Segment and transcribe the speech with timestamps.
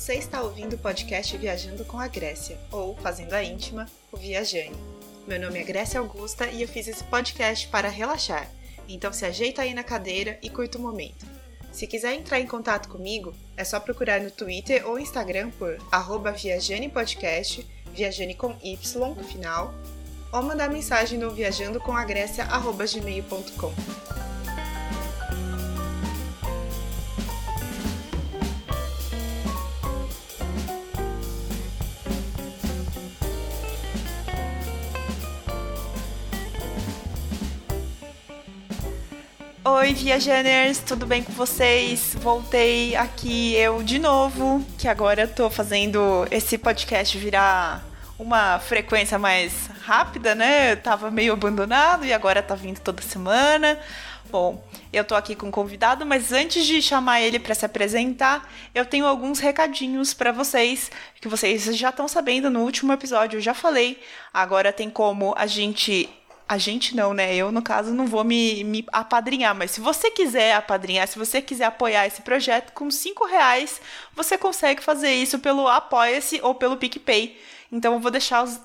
[0.00, 4.74] Você está ouvindo o podcast Viajando com a Grécia, ou Fazendo a Íntima, o Viajane.
[5.26, 8.50] Meu nome é Grécia Augusta e eu fiz esse podcast para relaxar,
[8.88, 11.26] então se ajeita aí na cadeira e curta o momento.
[11.70, 16.32] Se quiser entrar em contato comigo, é só procurar no Twitter ou Instagram por arroba
[16.32, 19.74] viajanepodcast, viajane com Y no final,
[20.32, 24.19] ou mandar mensagem no viajandocomagrécia.gmail.com.
[39.90, 42.14] Oi, viajaners, tudo bem com vocês?
[42.20, 47.84] Voltei aqui eu de novo, que agora eu tô fazendo esse podcast virar
[48.16, 50.70] uma frequência mais rápida, né?
[50.70, 53.80] Eu tava meio abandonado e agora tá vindo toda semana.
[54.30, 58.48] Bom, eu tô aqui com um convidado, mas antes de chamar ele para se apresentar,
[58.72, 60.88] eu tenho alguns recadinhos para vocês,
[61.20, 64.00] que vocês já estão sabendo no último episódio, eu já falei.
[64.32, 66.08] Agora tem como a gente
[66.50, 67.32] a gente não, né?
[67.32, 71.40] Eu, no caso, não vou me, me apadrinhar, mas se você quiser apadrinhar, se você
[71.40, 73.80] quiser apoiar esse projeto, com cinco reais
[74.16, 77.38] você consegue fazer isso pelo Apoia-se ou pelo PicPay.
[77.70, 78.56] Então eu vou deixar os,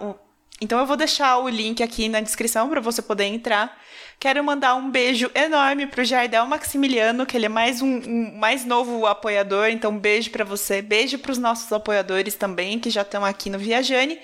[0.00, 0.14] o,
[0.60, 3.82] então eu vou deixar o link aqui na descrição para você poder entrar.
[4.20, 8.64] Quero mandar um beijo enorme pro Jardel Maximiliano, que ele é mais um, um mais
[8.64, 13.24] novo apoiador, então beijo para você, beijo para os nossos apoiadores também que já estão
[13.24, 14.20] aqui no Viajane.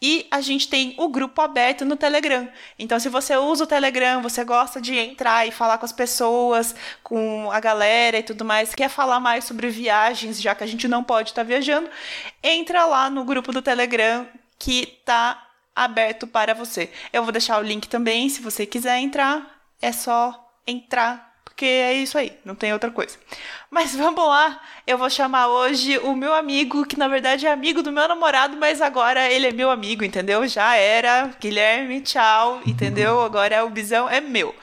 [0.00, 2.48] E a gente tem o grupo aberto no Telegram.
[2.78, 6.74] Então, se você usa o Telegram, você gosta de entrar e falar com as pessoas,
[7.02, 10.86] com a galera e tudo mais, quer falar mais sobre viagens, já que a gente
[10.86, 11.88] não pode estar tá viajando,
[12.42, 16.90] entra lá no grupo do Telegram que está aberto para você.
[17.10, 21.94] Eu vou deixar o link também, se você quiser entrar, é só entrar porque é
[21.94, 23.16] isso aí, não tem outra coisa.
[23.70, 27.82] Mas vamos lá, eu vou chamar hoje o meu amigo, que na verdade é amigo
[27.82, 30.46] do meu namorado, mas agora ele é meu amigo, entendeu?
[30.46, 33.22] Já era, Guilherme, tchau, entendeu?
[33.22, 34.54] Agora o Bisão é meu.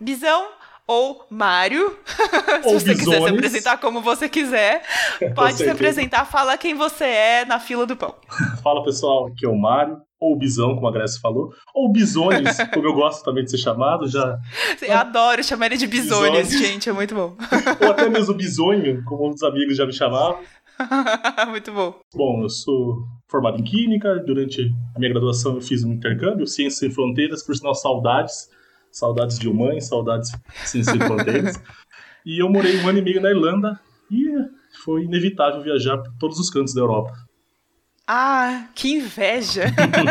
[0.00, 0.48] Bisão,
[0.86, 1.96] ou Mário,
[2.62, 4.82] se você quiser se apresentar como você quiser,
[5.34, 8.14] pode se apresentar, fala quem você é na fila do pão.
[8.62, 12.86] Fala pessoal, aqui é o Mário, ou Bisão, como a Graça falou, ou Bisones, como
[12.86, 14.38] eu gosto também de ser chamado, já...
[14.80, 16.68] Eu adoro chamar ele de Bisones, Bisones.
[16.68, 17.36] gente, é muito bom.
[17.80, 20.40] ou até mesmo Bisonho, como um dos amigos já me chamavam.
[21.48, 21.94] muito bom.
[22.14, 26.78] Bom, eu sou formado em Química, durante a minha graduação eu fiz um intercâmbio, Ciências
[26.78, 28.48] Sem Fronteiras, por sinal, saudades,
[28.92, 30.30] saudades de mãe, saudades
[30.64, 31.60] Sem Fronteiras.
[32.24, 33.80] e eu morei um ano e meio na Irlanda,
[34.10, 34.28] e
[34.84, 37.12] foi inevitável viajar por todos os cantos da Europa.
[38.06, 39.64] Ah, que inveja!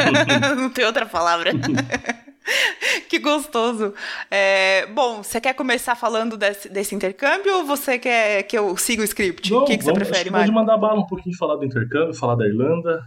[0.57, 1.51] Não tem outra palavra.
[3.07, 3.93] que gostoso.
[4.29, 9.01] É, bom, você quer começar falando desse, desse, intercâmbio ou você quer que eu siga
[9.01, 9.53] o script?
[9.53, 10.51] o que, que vamos, você prefere, Mário?
[10.51, 13.03] Pode mandar bala um pouquinho falar do intercâmbio, falar da Irlanda.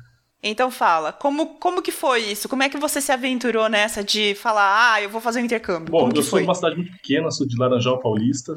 [0.46, 2.50] Então fala, como, como que foi isso?
[2.50, 5.90] Como é que você se aventurou nessa de falar, ah, eu vou fazer um intercâmbio?
[5.90, 8.54] Bom, como eu sou de uma cidade muito pequena, sou de Laranjal Paulista.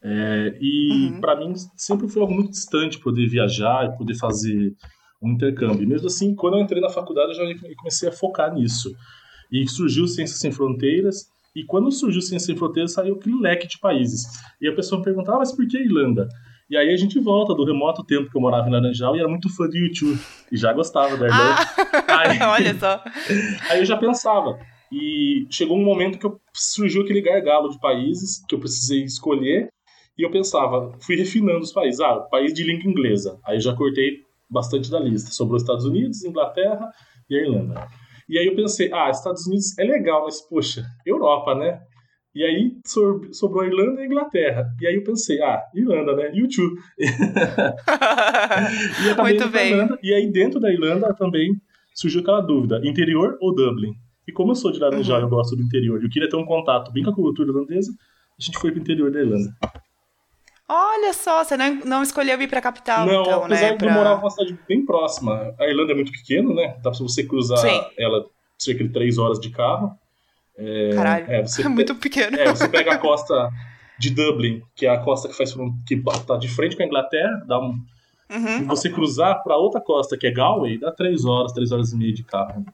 [0.00, 1.20] É, e uhum.
[1.20, 4.72] para mim sempre foi algo muito distante poder viajar e poder fazer
[5.20, 5.82] um intercâmbio.
[5.82, 8.94] E mesmo assim, quando eu entrei na faculdade, eu já comecei a focar nisso.
[9.50, 13.80] E surgiu Ciências Sem Fronteiras, e quando surgiu Ciências Sem Fronteiras, saiu aquele leque de
[13.80, 14.26] países.
[14.60, 16.28] E a pessoa me perguntava, ah, mas por que Irlanda?
[16.68, 19.28] E aí a gente volta do remoto tempo que eu morava em Laranjal e era
[19.28, 20.18] muito fã de YouTube.
[20.50, 21.54] E já gostava da Irlanda.
[22.08, 23.02] Ah, aí, olha só.
[23.70, 24.58] Aí eu já pensava.
[24.90, 29.68] E chegou um momento que eu, surgiu aquele gargalo de países que eu precisei escolher.
[30.18, 32.00] E eu pensava, fui refinando os países.
[32.00, 33.38] Ah, país de língua inglesa.
[33.44, 35.30] Aí eu já cortei bastante da lista.
[35.30, 36.90] Sobrou Estados Unidos, Inglaterra
[37.30, 37.86] e Irlanda.
[38.28, 41.80] E aí eu pensei, ah, Estados Unidos é legal, mas poxa, Europa, né?
[42.36, 42.76] E aí
[43.32, 44.66] sobrou a Irlanda e a Inglaterra.
[44.78, 46.30] E aí eu pensei, ah, Irlanda, né?
[46.34, 46.78] YouTube.
[49.00, 49.72] e Muito bem.
[49.72, 51.58] Irlanda, e aí dentro da Irlanda também
[51.94, 53.94] surgiu aquela dúvida, interior ou Dublin?
[54.28, 55.22] E como eu sou de Laranjal, uhum.
[55.24, 57.90] eu gosto do interior, e eu queria ter um contato bem com a cultura irlandesa,
[58.38, 59.56] a gente foi pro interior da Irlanda.
[60.68, 63.76] Olha só, você não, não escolheu ir pra capital, não, então, apesar né?
[63.78, 65.54] de eu morar numa cidade bem próxima.
[65.58, 66.76] A Irlanda é muito pequena, né?
[66.82, 67.80] Dá pra você cruzar Sim.
[67.96, 68.26] ela
[68.58, 69.96] cerca de três horas de carro.
[70.58, 72.36] É, Caralho, é, você é muito pequeno.
[72.36, 73.50] É, você pega a costa
[73.98, 75.54] de Dublin, que é a costa que faz
[75.86, 77.80] que tá de frente com a Inglaterra, dá um,
[78.30, 78.58] uhum.
[78.60, 81.96] e você cruzar para outra costa, que é Galway, dá três horas, três horas e
[81.96, 82.64] meia de carro.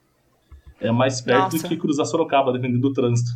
[0.81, 1.59] É mais perto Nossa.
[1.59, 3.31] do que cruzar Sorocaba, dependendo do trânsito.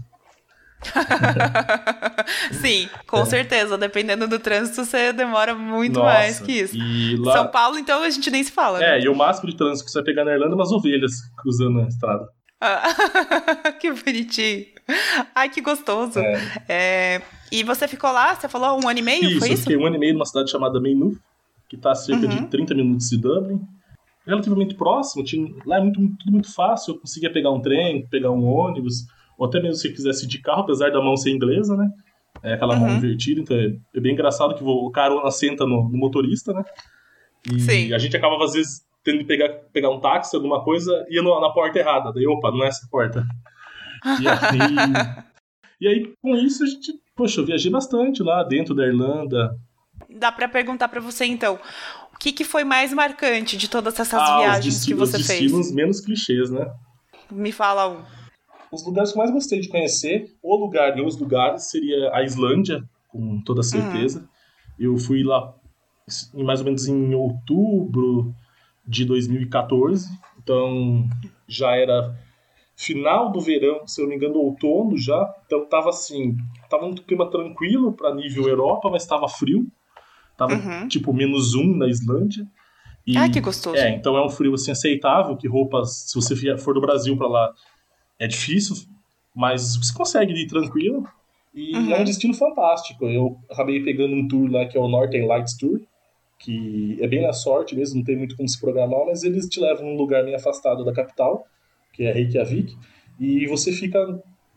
[2.51, 3.25] Sim, com é.
[3.25, 3.77] certeza.
[3.77, 6.77] Dependendo do trânsito, você demora muito Nossa, mais que isso.
[7.23, 7.33] Lá...
[7.33, 8.83] São Paulo, então, a gente nem se fala.
[8.83, 9.05] É, né?
[9.05, 11.79] e o máximo de trânsito que você vai pegar na Irlanda é umas ovelhas cruzando
[11.79, 12.27] a estrada.
[13.79, 14.65] Que bonitinho.
[15.35, 16.19] Ai, que gostoso.
[16.19, 16.63] É.
[16.67, 17.21] É...
[17.51, 19.61] E você ficou lá, você falou um ano e meio, isso, foi isso?
[19.61, 21.17] Eu fiquei um ano e meio numa cidade chamada Maynooth.
[21.69, 22.43] que está a cerca uhum.
[22.43, 23.61] de 30 minutos de Dublin.
[24.25, 28.29] Relativamente próximo, tinha, lá é muito, tudo muito fácil, eu conseguia pegar um trem, pegar
[28.29, 29.05] um ônibus,
[29.37, 31.89] ou até mesmo se quisesse ir de carro, apesar da mão ser inglesa, né?
[32.43, 32.81] É aquela uhum.
[32.81, 36.63] mão invertida, então é, é, bem engraçado que o carona senta no, no motorista, né?
[37.49, 37.93] E Sim.
[37.93, 41.39] a gente acabava, às vezes, tendo que pegar, pegar um táxi, alguma coisa, ia no,
[41.39, 42.11] na porta errada.
[42.11, 43.25] Daí, opa, não é essa porta.
[44.21, 45.23] E aí,
[45.79, 49.57] e aí, com isso, a gente, poxa, eu viajei bastante lá dentro da Irlanda.
[50.09, 51.57] Dá para perguntar para você, então,
[52.13, 55.53] o que, que foi mais marcante de todas essas ah, viagens que você os fez?
[55.53, 56.69] Os menos clichês, né?
[57.31, 58.03] Me fala um.
[58.69, 62.23] Os lugares que eu mais gostei de conhecer, o lugar e os lugares, seria a
[62.23, 64.19] Islândia, com toda certeza.
[64.19, 64.27] Uhum.
[64.77, 65.53] Eu fui lá
[66.33, 68.33] mais ou menos em outubro
[68.87, 70.07] de 2014,
[70.41, 71.05] então
[71.47, 72.15] já era
[72.75, 75.33] final do verão, se eu não me engano, outono já.
[75.45, 76.37] Então tava assim,
[76.69, 79.67] tava um clima tranquilo para nível Europa, mas estava frio.
[80.37, 80.87] Tava uhum.
[80.87, 82.47] tipo menos um na Islândia.
[83.05, 83.75] E, ah, que gostoso.
[83.75, 87.27] É, então é um frio assim aceitável, que roupas, se você for do Brasil para
[87.27, 87.53] lá,
[88.19, 88.75] é difícil,
[89.33, 91.07] mas você consegue ir tranquilo.
[91.53, 91.91] E uhum.
[91.91, 93.05] é um destino fantástico.
[93.05, 95.79] Eu acabei pegando um tour lá que é o Northern Lights Tour,
[96.39, 99.59] que é bem na sorte mesmo, não tem muito como se programar, mas eles te
[99.59, 101.45] levam num lugar meio afastado da capital
[101.97, 102.77] que é Reykjavik,
[103.19, 103.99] e você fica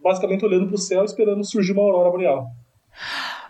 [0.02, 2.46] basicamente olhando para o céu esperando surgir uma aurora boreal.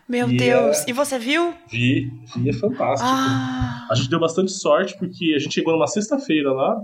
[0.09, 0.87] Meu e Deus!
[0.87, 0.91] É...
[0.91, 1.53] E você viu?
[1.69, 3.11] Vi, vi, é fantástico.
[3.11, 3.89] Ah.
[3.91, 6.81] A gente deu bastante sorte porque a gente chegou numa sexta-feira lá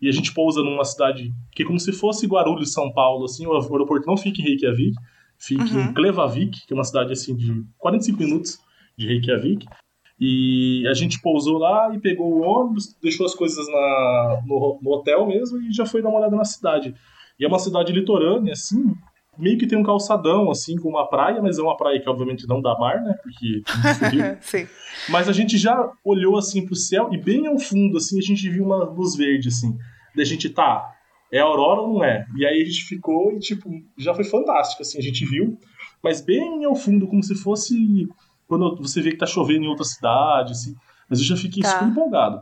[0.00, 3.46] e a gente pousa numa cidade que é como se fosse Guarulhos, São Paulo, assim,
[3.46, 4.94] o aeroporto não fica em Reykjavik,
[5.38, 5.80] fica uhum.
[5.82, 8.58] em Klevavik, que é uma cidade assim de 45 minutos
[8.96, 9.66] de Reykjavik.
[10.18, 14.90] E a gente pousou lá e pegou o ônibus, deixou as coisas na, no, no,
[14.92, 16.94] hotel mesmo e já foi dar uma olhada na cidade.
[17.38, 18.94] E é uma cidade litorânea, assim,
[19.38, 22.48] meio que tem um calçadão, assim, com uma praia, mas é uma praia que obviamente
[22.48, 23.14] não dá mar, né?
[23.22, 23.62] Porque.
[24.40, 24.66] Sim.
[25.10, 28.48] Mas a gente já olhou assim pro céu e bem ao fundo, assim, a gente
[28.48, 29.76] viu uma luz verde, assim.
[30.14, 30.94] Daí a gente, tá,
[31.30, 32.26] é aurora ou não é?
[32.36, 33.68] E aí a gente ficou e, tipo,
[33.98, 35.58] já foi fantástico, assim, a gente viu,
[36.02, 38.08] mas bem ao fundo, como se fosse
[38.46, 40.74] quando você vê que tá chovendo em outra cidade, assim.
[41.08, 41.70] Mas eu já fiquei tá.
[41.70, 42.40] super empolgado.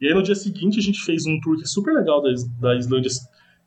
[0.00, 2.30] E aí no dia seguinte a gente fez um tour que é super legal da,
[2.60, 3.10] da Islândia,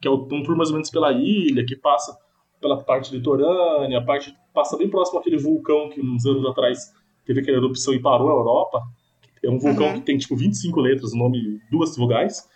[0.01, 2.15] que é um tour mais ou menos pela ilha, que passa
[2.61, 6.93] pela parte litorânea, a parte passa bem próximo àquele vulcão que uns anos atrás
[7.25, 8.81] teve aquela erupção e parou a Europa.
[9.43, 9.93] É um vulcão uhum.
[9.93, 12.47] que tem tipo 25 letras, o nome duas vogais.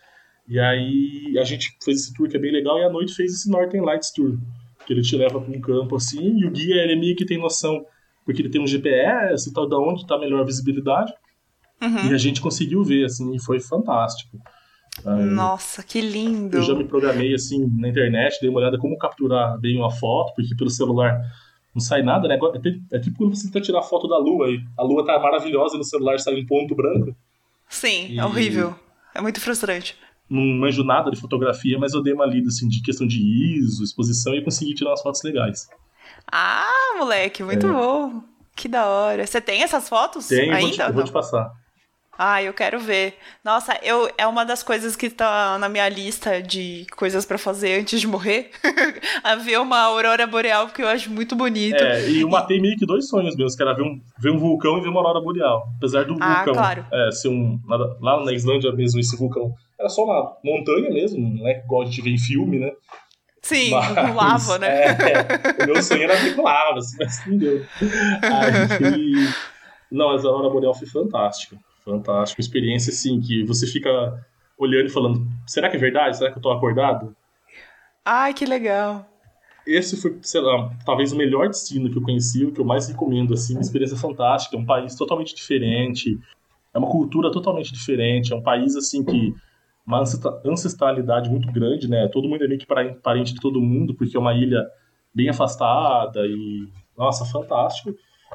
[0.47, 3.31] E aí a gente fez esse tour que é bem legal e à noite fez
[3.31, 4.37] esse Northern Lights Tour,
[4.85, 7.25] que ele te leva para um campo assim, e o guia ele é meio que
[7.25, 7.85] tem noção
[8.25, 11.13] porque ele tem um GPS e tal, da onde está a melhor visibilidade.
[11.81, 12.11] Uhum.
[12.11, 14.37] E a gente conseguiu ver, assim, e foi fantástico.
[15.03, 16.57] Nossa, que lindo!
[16.57, 20.33] Eu já me programei, assim, na internet, dei uma olhada como capturar bem uma foto,
[20.35, 21.19] porque pelo celular
[21.73, 22.37] não sai nada, né?
[22.91, 25.75] É, é tipo quando você tenta tirar foto da lua e a lua tá maravilhosa
[25.75, 27.15] e no celular sai um ponto branco.
[27.67, 28.19] Sim, e...
[28.19, 28.75] é horrível.
[29.15, 29.97] É muito frustrante.
[30.29, 33.19] Não manjo nada de fotografia, mas eu dei uma lida, assim, de questão de
[33.57, 35.67] ISO, exposição e consegui tirar umas fotos legais.
[36.31, 37.71] Ah, moleque, muito é.
[37.71, 38.23] bom.
[38.55, 39.25] Que da hora.
[39.25, 40.85] Você tem essas fotos Tenho, ainda?
[40.85, 41.51] Vou te, vou te passar.
[42.17, 43.17] Ah, eu quero ver.
[43.43, 47.79] Nossa, eu é uma das coisas que tá na minha lista de coisas para fazer
[47.79, 48.51] antes de morrer.
[49.23, 51.83] a ver uma aurora boreal, porque eu acho muito bonito.
[51.83, 54.37] É, e eu matei meio que dois sonhos meus, que era ver um, ver um
[54.37, 55.63] vulcão e ver uma aurora boreal.
[55.77, 56.85] Apesar do ah, vulcão claro.
[56.91, 57.59] é, ser um.
[57.99, 59.51] Lá na Islândia mesmo, esse vulcão.
[59.79, 62.71] Era só uma montanha mesmo, não é igual a gente vê em filme, né?
[63.43, 64.67] Sim, mas, com lava, né?
[64.69, 67.65] É, o meu sonho era ver com lava, assim, mas não deu.
[68.21, 69.13] Aí,
[69.91, 71.57] não, mas a Aurora Boreal foi fantástica.
[71.83, 72.39] Fantástica.
[72.39, 74.25] Experiência, assim, que você fica
[74.57, 76.17] olhando e falando: será que é verdade?
[76.17, 77.13] Será que eu tô acordado?
[78.05, 79.05] Ai, que legal.
[79.67, 82.87] Esse foi, sei lá, talvez o melhor destino que eu conheci, o que eu mais
[82.87, 84.55] recomendo, assim, uma experiência fantástica.
[84.55, 86.17] É um país totalmente diferente,
[86.73, 89.33] é uma cultura totalmente diferente, é um país, assim, que
[89.85, 90.03] uma
[90.45, 92.07] ancestralidade muito grande, né?
[92.07, 92.67] Todo mundo é meio que
[93.01, 94.65] parente de todo mundo, porque é uma ilha
[95.13, 97.93] bem afastada e, nossa, fantástico.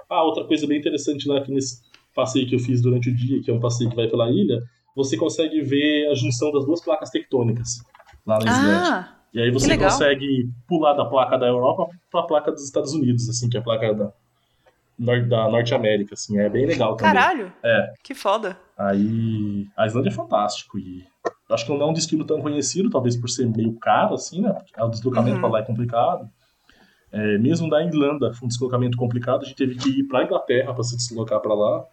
[0.08, 1.82] Ah, outra coisa bem interessante lá que nesse
[2.14, 4.62] passeio que eu fiz durante o dia, que é um passeio que vai pela ilha,
[4.94, 7.78] você consegue ver a junção das duas placas tectônicas
[8.26, 8.92] lá na Islândia.
[8.92, 12.92] Ah, e aí você consegue pular da placa da Europa para a placa dos Estados
[12.92, 14.12] Unidos, assim, que é a placa da,
[14.98, 17.14] da Norte América, assim, é bem legal também.
[17.14, 17.52] Caralho!
[17.62, 17.92] É.
[18.02, 18.58] Que foda.
[18.76, 21.06] Aí, a Islândia é fantástico e
[21.50, 24.52] acho que não é um destino tão conhecido, talvez por ser meio caro, assim, né?
[24.52, 25.40] Porque o deslocamento uhum.
[25.40, 26.28] para lá é complicado.
[27.10, 30.74] É, mesmo da Irlanda foi um deslocamento complicado, a gente teve que ir para Inglaterra
[30.74, 31.84] para se deslocar para lá.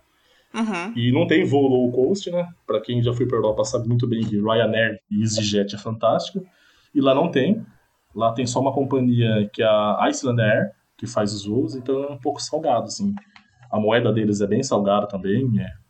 [0.53, 0.93] Uhum.
[0.95, 2.47] E não tem voo low cost, né?
[2.65, 6.45] Para quem já foi para Europa sabe muito bem que Ryanair e EasyJet é fantástico.
[6.93, 7.65] E lá não tem.
[8.13, 12.03] Lá tem só uma companhia que é a Iceland Air, que faz os voos, então
[12.03, 13.13] é um pouco salgado, assim.
[13.69, 15.85] A moeda deles é bem salgada também, é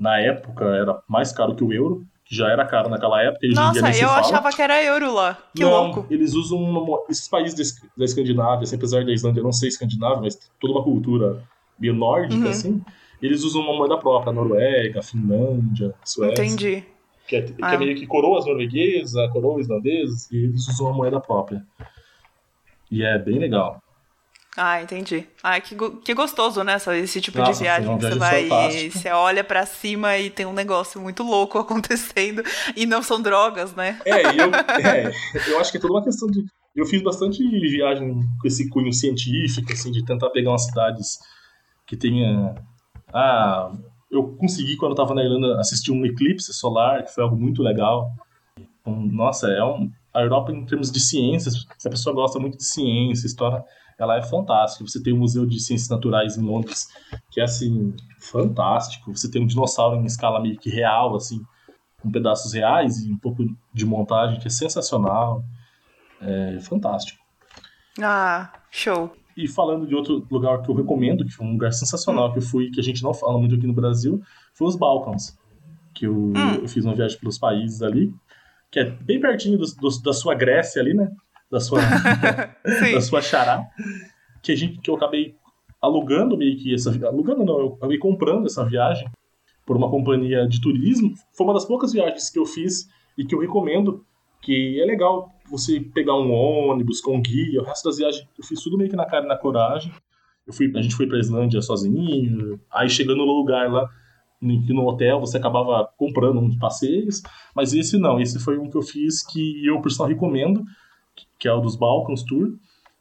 [0.00, 3.44] na época era mais caro que o euro, que já era caro naquela época.
[3.44, 4.20] E Nossa, eu fala.
[4.20, 5.36] achava que era euro lá.
[5.52, 6.06] Que não, louco.
[6.08, 10.38] Eles usam uma, esses países da Escandinávia, assim, apesar da Islândia não ser escandinava, mas
[10.60, 11.42] toda uma cultura
[11.76, 12.48] meio nórdica, uhum.
[12.48, 12.84] assim,
[13.20, 16.44] eles usam uma moeda própria, Noruega, Finlândia, Suécia.
[16.44, 16.84] Entendi.
[17.26, 17.74] Que é, que é ah.
[17.74, 21.66] é meio que coroas norueguesas, coroas islandesas, e eles usam uma moeda própria.
[22.88, 23.82] E é bem legal.
[24.56, 25.26] Ah, entendi.
[25.42, 26.76] Ah, que, que gostoso, né?
[27.02, 28.90] Esse tipo Nossa, de viagem que você vai.
[28.90, 32.42] Você olha para cima e tem um negócio muito louco acontecendo.
[32.76, 34.00] E não são drogas, né?
[34.04, 34.50] É, eu,
[34.84, 35.12] é,
[35.48, 36.44] eu acho que é toda uma questão de.
[36.74, 41.18] Eu fiz bastante viagem com esse cunho científico, assim, de tentar pegar umas cidades
[41.86, 42.54] que tenha.
[43.12, 43.72] Ah,
[44.10, 47.62] eu consegui, quando eu tava na Irlanda, assistir um eclipse solar, que foi algo muito
[47.62, 48.12] legal.
[48.84, 52.64] Nossa, é um, a Europa, em termos de ciências, se a pessoa gosta muito de
[52.64, 53.64] ciência, história,
[54.00, 54.84] ela é fantástica.
[54.86, 56.88] Você tem o Museu de Ciências Naturais em Londres,
[57.30, 59.14] que é assim, fantástico.
[59.14, 61.42] Você tem um dinossauro em escala meio que real, assim,
[62.00, 65.44] com pedaços reais e um pouco de montagem, que é sensacional.
[66.20, 67.20] É fantástico.
[68.00, 69.14] Ah, show.
[69.36, 72.42] E falando de outro lugar que eu recomendo, que foi um lugar sensacional que eu
[72.42, 74.22] fui, que a gente não fala muito aqui no Brasil,
[74.54, 75.38] foi os Balcãs.
[75.92, 76.54] Que eu, hum.
[76.62, 78.12] eu fiz uma viagem pelos países ali,
[78.70, 81.10] que é bem pertinho do, do, da sua Grécia ali, né?
[81.50, 81.80] Da sua,
[82.94, 83.66] da sua xará,
[84.42, 85.34] que, a gente, que eu acabei
[85.80, 89.08] alugando meio que essa alugando não, eu acabei comprando essa viagem
[89.66, 91.14] por uma companhia de turismo.
[91.36, 94.04] Foi uma das poucas viagens que eu fiz e que eu recomendo,
[94.42, 98.44] que é legal você pegar um ônibus com um guia, o resto das viagens eu
[98.44, 99.92] fiz tudo meio que na cara e na coragem.
[100.46, 103.88] Eu fui, a gente foi pra Islândia sozinho, aí chegando no lugar lá,
[104.40, 107.22] no hotel você acabava comprando uns passeios,
[107.54, 110.64] mas esse não, esse foi um que eu fiz que eu, por sinal, recomendo,
[111.40, 112.52] que é o dos Balkans Tour,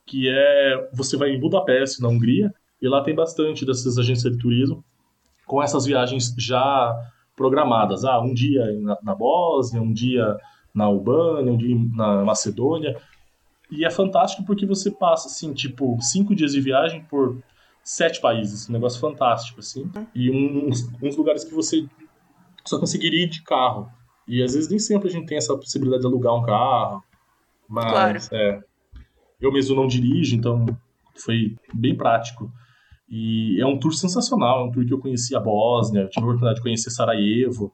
[0.07, 4.39] que é você vai em Budapeste, na Hungria, e lá tem bastante dessas agências de
[4.39, 4.83] turismo
[5.45, 6.95] com essas viagens já
[7.35, 8.05] programadas.
[8.05, 10.37] Ah, um dia na, na Bósnia, um dia
[10.73, 12.99] na Albânia, um dia na Macedônia.
[13.69, 17.41] E é fantástico porque você passa, assim, tipo, cinco dias de viagem por
[17.83, 18.69] sete países.
[18.69, 19.89] Um negócio fantástico, assim.
[20.15, 21.85] E uns, uns lugares que você
[22.65, 23.91] só conseguiria ir de carro.
[24.27, 27.03] E às vezes nem sempre a gente tem essa possibilidade de alugar um carro.
[27.69, 28.19] Mas claro.
[28.33, 28.59] é,
[29.39, 30.65] eu mesmo não dirijo, então
[31.15, 32.51] foi bem prático.
[33.07, 36.27] E é um tour sensacional, é um tour que eu conheci a Bósnia, tive a
[36.27, 37.73] oportunidade de conhecer Sarajevo,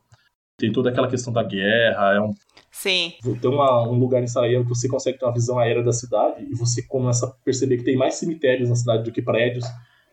[0.58, 2.34] tem toda aquela questão da guerra, é um...
[2.72, 3.14] Sim.
[3.42, 6.46] Tem uma, um lugar em Sarajevo que você consegue ter uma visão aérea da cidade
[6.50, 9.66] e você começa a perceber que tem mais cemitérios na cidade do que prédios.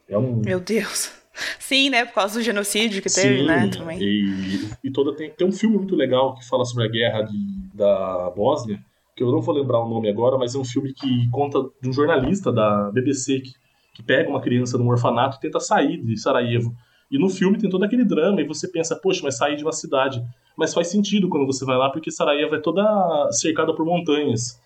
[0.09, 0.43] É um...
[0.45, 1.13] Meu Deus.
[1.59, 2.05] Sim, né?
[2.05, 3.69] Por causa do genocídio que teve, Sim, né?
[3.69, 3.99] Também.
[4.01, 7.39] E, e toda tem, tem um filme muito legal que fala sobre a guerra de,
[7.73, 8.85] da Bósnia,
[9.23, 11.89] que eu não vou lembrar o nome agora, mas é um filme que conta de
[11.89, 13.53] um jornalista da BBC que,
[13.95, 16.75] que pega uma criança num orfanato e tenta sair de Sarajevo.
[17.11, 19.73] E no filme tem todo aquele drama, e você pensa, poxa, mas sair de uma
[19.73, 20.23] cidade.
[20.57, 22.83] Mas faz sentido quando você vai lá, porque Sarajevo é toda
[23.31, 24.61] cercada por montanhas.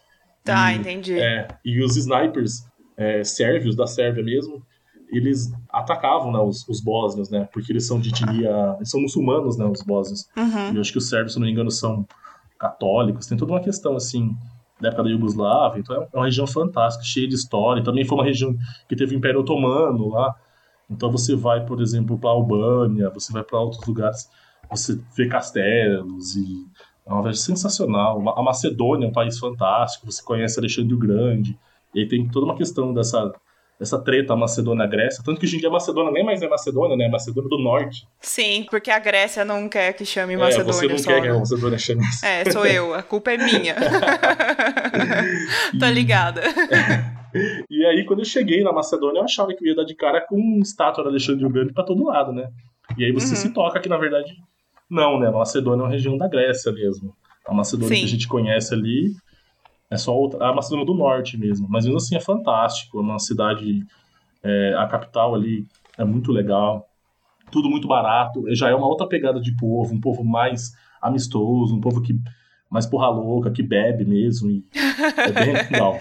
[0.45, 1.19] Tá, e, entendi.
[1.19, 2.65] É, e os snipers
[2.97, 4.63] é, sérvios, da Sérvia mesmo,
[5.11, 7.49] eles atacavam né, os, os bósnios, né?
[7.53, 8.75] Porque eles são de etnia.
[8.77, 9.65] Eles são muçulmanos, né?
[9.65, 10.27] Os bósnios.
[10.37, 10.73] Uhum.
[10.73, 12.07] E eu acho que os sérvios, se não me engano, são
[12.59, 14.37] católicos, tem toda uma questão assim
[14.81, 17.83] da época da Iugoslávia, então é uma região fantástica, cheia de história.
[17.83, 18.55] Também foi uma região
[18.89, 20.35] que teve o Império Otomano lá.
[20.91, 24.31] Então você vai, por exemplo, para a Albânia, você vai para outros lugares,
[24.71, 26.67] você vê castelos e
[27.07, 28.21] é uma viagem sensacional.
[28.39, 31.59] A Macedônia é um país fantástico, você conhece Alexandre o Grande.
[31.95, 33.33] E aí tem toda uma questão dessa
[33.81, 35.23] essa treta Macedônia-Grécia.
[35.25, 37.05] Tanto que hoje em dia a Macedônia nem mais é Macedônia, né?
[37.05, 38.07] É Macedônia do Norte.
[38.21, 40.73] Sim, porque a Grécia não quer que chame é, Macedônia.
[40.73, 42.95] Você não só, quer que a Macedônia chame É, sou eu.
[42.95, 43.77] A culpa é minha.
[45.79, 46.43] Tô ligada.
[47.69, 50.23] E aí, quando eu cheguei na Macedônia, eu achava que eu ia dar de cara
[50.23, 52.49] com um estátua de Alexandre o Grande pra todo lado, né?
[52.97, 53.37] E aí você uhum.
[53.37, 54.33] se toca que, na verdade,
[54.89, 55.29] não, né?
[55.29, 57.15] A Macedônia é uma região da Grécia mesmo.
[57.47, 58.01] A Macedônia Sim.
[58.01, 59.13] que a gente conhece ali
[59.91, 61.67] é só outra, a Macedônia do Norte mesmo.
[61.69, 62.99] Mas mesmo assim é fantástico.
[62.99, 63.85] É uma cidade.
[64.43, 65.67] É, a capital ali
[65.97, 66.89] é muito legal.
[67.51, 68.43] Tudo muito barato.
[68.55, 72.19] Já é uma outra pegada de povo, um povo mais amistoso, um povo que
[72.69, 74.51] mais porra louca, que bebe mesmo.
[74.51, 74.65] E
[75.17, 75.99] é bem legal.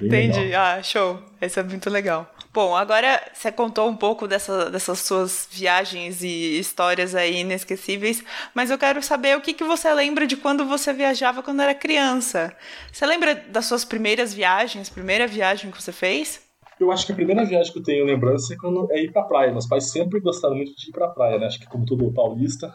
[0.00, 0.38] Entendi.
[0.40, 0.78] Legal.
[0.78, 1.18] Ah, show.
[1.40, 2.32] Esse é muito legal.
[2.52, 8.70] Bom, agora você contou um pouco dessa, dessas suas viagens e histórias aí inesquecíveis, mas
[8.70, 12.52] eu quero saber o que, que você lembra de quando você viajava quando era criança.
[12.92, 16.40] Você lembra das suas primeiras viagens, primeira viagem que você fez?
[16.80, 19.22] Eu acho que a primeira viagem que eu tenho lembrança é, quando, é ir pra
[19.22, 19.52] praia.
[19.52, 21.46] Meus pais sempre gostaram muito de ir pra praia, né?
[21.46, 22.74] Acho que como todo paulista,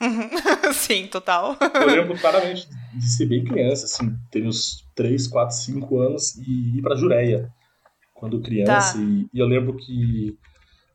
[0.00, 0.30] Uhum.
[0.72, 1.56] Sim, total.
[1.74, 6.78] Eu lembro claramente de ser bem criança, assim, ter uns 3, 4, 5 anos e
[6.78, 7.52] ir pra Jureia
[8.20, 8.98] quando criança.
[8.98, 9.02] Tá.
[9.02, 10.36] E, e, eu lembro que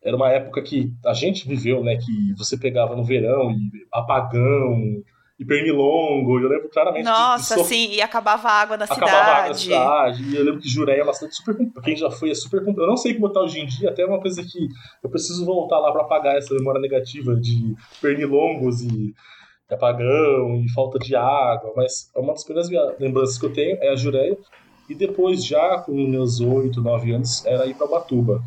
[0.01, 1.97] era uma época que a gente viveu, né?
[1.97, 5.03] Que você pegava no verão e apagão,
[5.37, 7.03] e pernilongo, eu lembro claramente.
[7.03, 9.19] Nossa, sim, e acabava a água da acabava cidade.
[9.19, 11.57] Acabava a água da cidade, e eu lembro que Jureia é cidade super.
[11.83, 12.61] Quem já foi é super.
[12.65, 14.67] Eu não sei como tá hoje em dia, até é uma coisa que
[15.03, 19.13] eu preciso voltar lá para apagar essa memória negativa de pernilongos e
[19.69, 23.95] apagão e falta de água, mas uma das primeiras lembranças que eu tenho é a
[23.95, 24.37] Jureia,
[24.89, 28.43] e depois, já com meus 8, 9 anos, era ir para Batuba.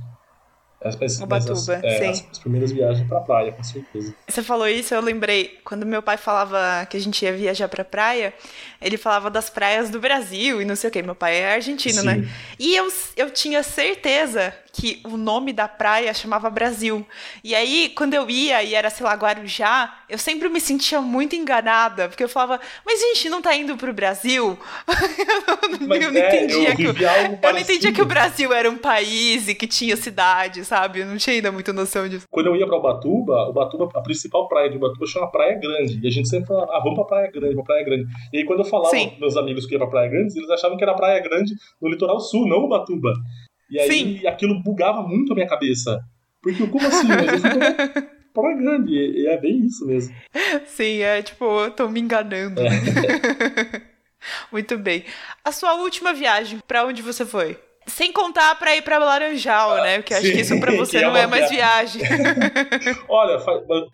[0.80, 4.14] As, as, Ubatuba, as, é, as, as, primeiras viagens pra praia, com certeza.
[4.28, 7.84] Você falou isso, eu lembrei, quando meu pai falava que a gente ia viajar pra
[7.84, 8.32] praia,
[8.80, 11.02] ele falava das praias do Brasil e não sei o que.
[11.02, 12.14] Meu pai é argentino, né?
[12.14, 12.20] Sim.
[12.20, 12.30] né?
[12.60, 17.04] E eu, eu tinha certeza que o nome da praia chamava Brasil.
[17.42, 21.34] E aí, quando eu ia e era, sei lá, Guarujá, eu sempre me sentia muito
[21.34, 24.56] enganada, porque eu falava, mas a gente não tá indo pro Brasil?
[24.88, 28.70] eu não, eu não é, entendia, eu que, eu não entendia que o Brasil era
[28.70, 31.00] um país e que tinha cidade, sabe?
[31.00, 32.26] Eu não tinha ainda muita noção disso.
[32.30, 35.98] Quando eu ia pra Ubatuba, Ubatuba, a principal praia de Ubatuba chama Praia Grande.
[36.00, 38.06] E a gente sempre falava, ah, vamos pra Praia Grande, pra Praia Grande.
[38.32, 39.10] E aí, quando eu falava Sim.
[39.10, 41.88] com meus amigos que ia pra Praia Grande, eles achavam que era Praia Grande no
[41.88, 43.12] litoral sul, não Ubatuba.
[43.70, 44.26] E aí Sim.
[44.26, 46.00] aquilo bugava muito a minha cabeça.
[46.42, 47.08] Porque como assim?
[47.08, 48.94] Mas eu pra grande.
[48.94, 50.14] E é bem isso mesmo.
[50.66, 52.60] Sim, é tipo, tô me enganando.
[52.62, 53.82] É.
[54.52, 55.04] muito bem.
[55.44, 57.58] A sua última viagem, para onde você foi?
[57.86, 59.98] Sem contar para ir para Laranjal, ah, né?
[59.98, 62.02] Porque sim, acho que isso para você é não é, mais viagem.
[63.08, 63.38] Olha,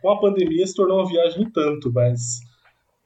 [0.00, 2.40] com a pandemia se tornou uma viagem tanto, mas.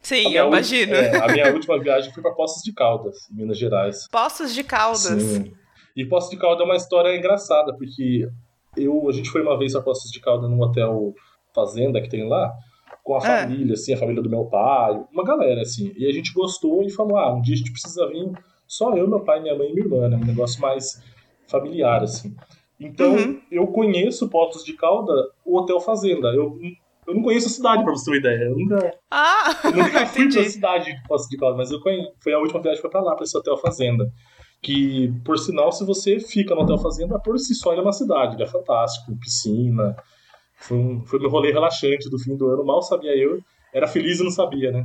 [0.01, 0.95] Sim, eu imagino.
[0.95, 4.07] É, a minha última viagem foi para Poços de Caldas, em Minas Gerais.
[4.11, 5.23] Poços de Caldas.
[5.23, 5.53] Sim.
[5.99, 8.29] E Poços de Caldas é uma história engraçada, porque
[8.77, 11.13] eu, a gente foi uma vez a Poços de Caldas num hotel
[11.53, 12.53] fazenda que tem lá,
[13.03, 13.41] com a é.
[13.41, 15.93] família, assim, a família do meu pai, uma galera, assim.
[15.97, 18.31] E a gente gostou e falou, ah, um dia a gente precisa vir
[18.65, 20.17] só eu, meu pai, minha mãe e minha irmã, né?
[20.17, 21.03] Um negócio mais
[21.49, 22.37] familiar, assim.
[22.79, 23.41] Então, uhum.
[23.51, 26.29] eu conheço Poços de Caldas, o Hotel Fazenda.
[26.29, 26.61] Eu,
[27.09, 28.45] eu não conheço a cidade, pra você ter uma ideia.
[28.45, 32.13] Eu nunca, ah, eu nunca fui pra cidade de Poços de Caldas, mas eu conheço,
[32.23, 34.13] foi a última viagem que foi pra lá, pra esse Hotel Fazenda
[34.63, 37.93] que, por sinal, se você fica no Hotel Fazenda, por si só ele é uma
[37.93, 39.97] cidade, ele é fantástico, piscina.
[40.57, 43.41] Foi, um, foi meu rolê relaxante do fim do ano, mal sabia eu,
[43.73, 44.85] era feliz e não sabia, né?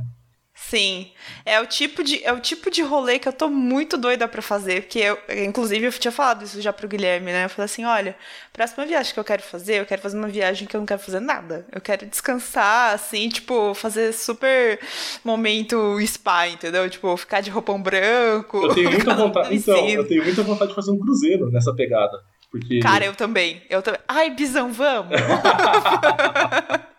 [0.56, 1.10] Sim,
[1.44, 4.40] é o tipo de é o tipo de rolê que eu tô muito doida para
[4.40, 7.46] fazer, porque eu, inclusive eu tinha falado isso já pro Guilherme, né?
[7.46, 8.14] Eu falei assim, olha,
[8.52, 11.00] próxima viagem que eu quero fazer, eu quero fazer uma viagem que eu não quero
[11.00, 11.66] fazer nada.
[11.72, 14.78] Eu quero descansar assim, tipo, fazer super
[15.24, 16.88] momento spa, entendeu?
[16.88, 18.58] Tipo, ficar de roupão branco.
[18.58, 22.16] Eu tenho muita vontade, então, eu tenho muita vontade de fazer um cruzeiro nessa pegada,
[22.48, 23.60] porque Cara, eu também.
[23.68, 24.00] Eu também.
[24.06, 25.16] Ai, Bisão, vamos.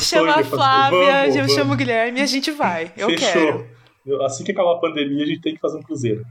[0.00, 1.54] Chama a Flávia, vamos, eu vamos.
[1.54, 2.92] chamo o Guilherme e a gente vai.
[2.96, 3.32] Eu Fechou.
[3.32, 4.24] quero.
[4.24, 6.22] Assim que acabar a pandemia, a gente tem que fazer um cruzeiro.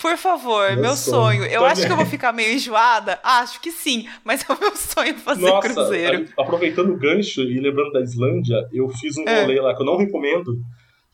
[0.00, 1.38] Por favor, meu, meu sonho.
[1.38, 1.44] sonho.
[1.44, 1.66] Eu Também.
[1.68, 3.20] acho que eu vou ficar meio enjoada.
[3.22, 6.28] Acho que sim, mas é o meu sonho fazer Nossa, cruzeiro.
[6.36, 9.42] Aproveitando o gancho e lembrando da Islândia, eu fiz um é.
[9.42, 10.58] rolê lá que eu não recomendo,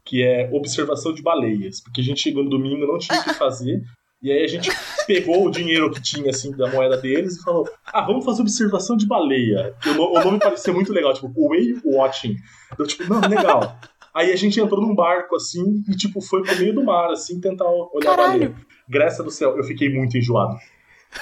[0.04, 1.83] que é observação de baleias.
[1.83, 3.83] Porque a gente chegou no domingo, não tinha o que fazer.
[4.22, 4.70] E aí a gente
[5.06, 8.96] pegou o dinheiro que tinha, assim, da moeda deles e falou: ah, vamos fazer observação
[8.96, 9.74] de baleia.
[9.98, 12.37] O, o nome parecia muito legal, tipo, Whale Watching.
[12.78, 13.78] Eu, tipo, não, legal.
[14.14, 17.40] Aí a gente entrou num barco, assim, e, tipo, foi pro meio do mar, assim,
[17.40, 18.22] tentar olhar Caralho.
[18.22, 18.54] a baleia.
[18.88, 20.56] Graça do céu, eu fiquei muito enjoado.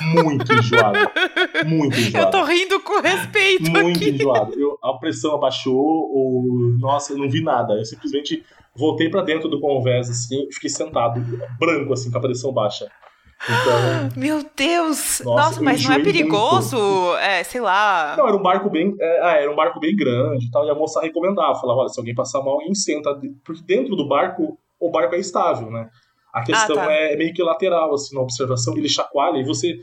[0.00, 0.98] Muito enjoado.
[1.66, 2.26] Muito enjoado.
[2.26, 3.70] Eu tô rindo com respeito.
[3.70, 4.11] Muito aqui.
[4.11, 4.52] enjoado.
[4.58, 6.44] Eu, a pressão abaixou, ou.
[6.78, 7.74] Nossa, eu não vi nada.
[7.74, 8.44] Eu simplesmente
[8.79, 11.21] voltei para dentro do convés, assim, e fiquei sentado,
[11.59, 12.87] branco, assim, com a pressão baixa.
[13.45, 15.21] Então, Meu Deus!
[15.25, 17.17] Nossa, nossa mas não é perigoso?
[17.17, 18.14] É, sei lá.
[18.17, 18.95] Não, era um barco bem.
[19.01, 20.64] É, ah, era um barco bem grande e tal.
[20.64, 23.14] E a moça recomendava, falava, olha, se alguém passar mal, alguém senta.
[23.45, 25.88] Porque dentro do barco, o barco é estável, né?
[26.33, 26.93] A questão ah, tá.
[26.93, 29.81] é meio que lateral, assim, na observação, ele chacoalha e você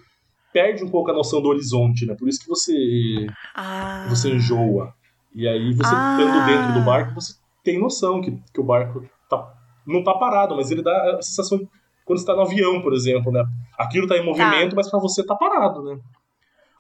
[0.54, 2.16] perde um pouco a noção do horizonte, né?
[2.18, 3.28] Por isso que você.
[3.54, 4.06] Ah.
[4.10, 4.94] Você enjoa.
[5.34, 6.18] E aí, você ah.
[6.18, 7.34] estando dentro do barco, você
[7.66, 9.54] tem noção que, que o barco tá,
[9.86, 11.68] não tá parado, mas ele dá a sensação de
[12.06, 13.44] quando você tá no avião, por exemplo, né?
[13.78, 14.76] Aquilo tá em movimento, tá.
[14.76, 16.00] mas para você tá parado, né?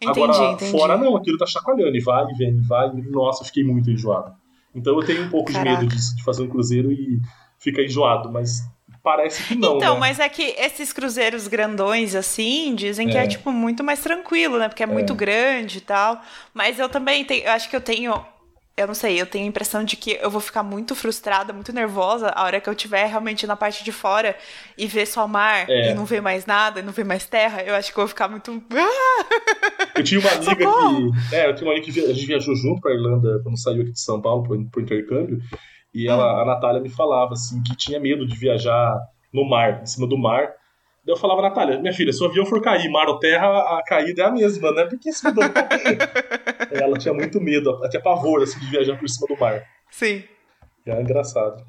[0.01, 0.71] Entendi, Agora, entendi.
[0.71, 2.89] fora não, aquilo tá chacoalhando e vai, e vem, e vai.
[2.89, 4.33] E, nossa, fiquei muito enjoado.
[4.73, 5.77] Então eu tenho um pouco Caraca.
[5.77, 7.19] de medo de, de fazer um cruzeiro e
[7.57, 8.61] ficar enjoado, mas
[9.01, 9.77] parece que não.
[9.77, 9.99] Então, né?
[10.01, 14.59] mas é que esses cruzeiros grandões, assim, dizem que é, é tipo muito mais tranquilo,
[14.59, 14.67] né?
[14.67, 16.21] Porque é, é, muito grande e tal.
[16.53, 18.13] Mas eu também tenho, eu acho que eu tenho
[18.77, 21.71] eu não sei, eu tenho a impressão de que eu vou ficar muito frustrada, muito
[21.71, 24.35] nervosa a hora que eu estiver realmente na parte de fora
[24.77, 25.91] e ver só mar é.
[25.91, 27.63] e não ver mais nada, e não ver mais terra.
[27.63, 28.51] Eu acho que eu vou ficar muito.
[29.95, 31.11] eu tinha uma amiga Socorro!
[31.29, 31.35] que.
[31.35, 33.93] É, eu tinha uma amiga que a gente viajou junto pra Irlanda quando saiu aqui
[33.93, 35.39] de São Paulo pro, pro intercâmbio.
[35.93, 36.41] E ela, hum.
[36.41, 38.99] a Natália me falava assim que tinha medo de viajar
[39.31, 40.53] no mar, em cima do mar,
[41.07, 44.23] eu falava, Natália, minha filha, se o avião for cair, mar ou terra, a caída
[44.23, 44.85] é a mesma, né?
[44.85, 45.43] Porque isso mudou.
[46.71, 49.63] ela tinha muito medo, ela tinha pavor assim, de viajar por cima do mar.
[49.91, 50.23] Sim.
[50.85, 51.65] É engraçado.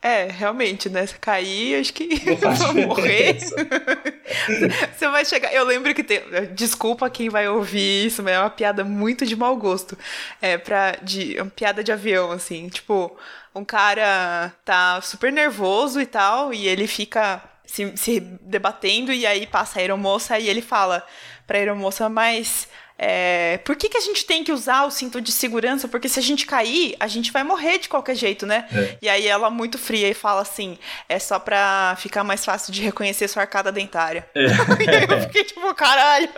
[0.00, 1.04] É, realmente, né?
[1.04, 3.36] Se cair, acho que vai morrer.
[4.96, 5.52] Você vai chegar.
[5.52, 6.22] Eu lembro que tem.
[6.54, 9.98] Desculpa quem vai ouvir isso, mas é uma piada muito de mau gosto.
[10.40, 10.92] É pra.
[11.02, 12.68] De, é uma piada de avião, assim.
[12.68, 13.16] Tipo,
[13.52, 19.46] um cara tá super nervoso e tal, e ele fica se, se debatendo, e aí
[19.48, 21.04] passa a aeromoça e ele fala
[21.46, 25.30] pra aeromoça, mas é, por que, que a gente tem que usar o cinto de
[25.30, 25.86] segurança?
[25.86, 28.66] Porque se a gente cair, a gente vai morrer de qualquer jeito, né?
[28.72, 28.98] É.
[29.00, 30.76] E aí ela, muito fria, e fala assim:
[31.08, 34.26] é só pra ficar mais fácil de reconhecer sua arcada dentária.
[34.34, 34.46] É.
[34.46, 36.28] e aí eu fiquei tipo, caralho.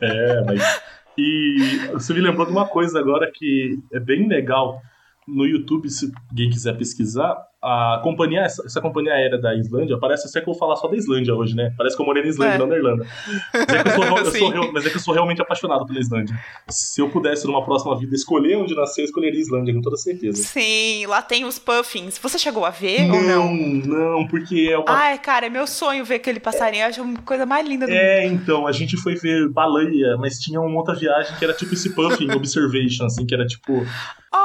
[0.00, 0.82] É, mas.
[1.16, 4.82] E você me lembrou de uma coisa agora que é bem legal.
[5.26, 10.28] No YouTube, se alguém quiser pesquisar, a companhia, essa, essa, companhia aérea da Islândia, parece
[10.28, 11.72] até que eu vou falar só da Islândia hoje, né?
[11.78, 12.58] Parece que eu morei na Islândia, é.
[12.58, 13.06] não na Irlanda.
[13.54, 15.98] Mas é, que eu sou, eu sou, mas é que eu sou realmente apaixonado pela
[15.98, 16.38] Islândia.
[16.68, 19.96] Se eu pudesse, numa próxima vida, escolher onde nascer, eu escolheria a Islândia, com toda
[19.96, 20.42] certeza.
[20.42, 22.18] Sim, lá tem os puffins.
[22.18, 23.54] Você chegou a ver não, ou não?
[23.54, 24.84] Não, porque é uma...
[24.90, 26.82] Ai, cara, é meu sonho ver aquele passarinho.
[26.82, 28.04] Eu acho a coisa mais linda do é, mundo.
[28.04, 31.72] É, então, a gente foi ver baleia, mas tinha uma outra viagem que era tipo
[31.72, 33.86] esse puffin observation, assim, que era tipo...
[34.30, 34.43] Ai,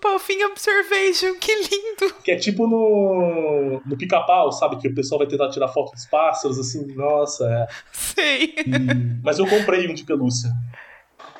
[0.00, 2.14] Puffin Observation, que lindo!
[2.22, 4.76] Que é tipo no, no pica-pau, sabe?
[4.78, 7.66] Que o pessoal vai tentar tirar foto dos pássaros, assim, nossa, é.
[7.92, 8.54] Sei.
[8.58, 9.20] E...
[9.22, 10.50] Mas eu comprei um de pelúcia.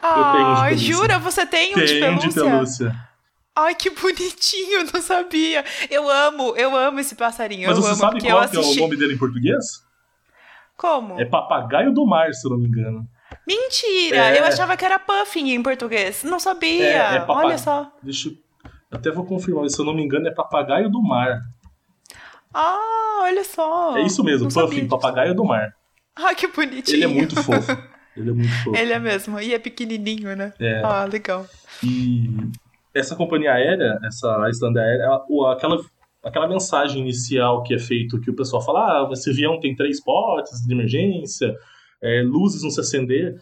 [0.03, 1.19] Ah, um jura?
[1.19, 2.29] Você tem um Tenho de pelúcia?
[2.29, 3.07] de pelúcia.
[3.55, 5.65] Ai, que bonitinho, não sabia.
[5.91, 7.69] Eu amo, eu amo esse passarinho.
[7.69, 9.83] Mas eu você amo, sabe qual é o nome dele em português?
[10.77, 11.19] Como?
[11.19, 13.09] É papagaio do mar, se eu não me engano.
[13.47, 14.37] Mentira!
[14.37, 14.41] É...
[14.41, 16.23] Eu achava que era puffin em português.
[16.23, 16.85] Não sabia.
[16.85, 17.33] É, é papa...
[17.35, 17.91] Olha só.
[18.03, 18.46] Deixa eu...
[18.97, 21.43] Até vou confirmar, se eu não me engano, é papagaio do mar.
[22.53, 23.97] Ah, olha só.
[23.97, 25.75] É isso mesmo, puffin, papagaio do mar.
[26.15, 26.97] Ah, que bonitinho.
[26.97, 27.73] Ele é muito fofo.
[28.17, 28.77] Ele é muito fofo.
[28.77, 29.39] Ele é mesmo.
[29.39, 30.55] E é pequenininho, né?
[30.59, 30.81] É.
[30.83, 31.47] Ah, legal.
[31.85, 32.31] E
[32.95, 35.21] essa companhia aérea, essa Islândia Aérea,
[35.53, 35.79] aquela,
[36.25, 40.03] aquela mensagem inicial que é feito, que o pessoal fala, ah, esse avião tem três
[40.03, 41.55] portas de emergência,
[42.03, 43.39] é, luzes não se acender,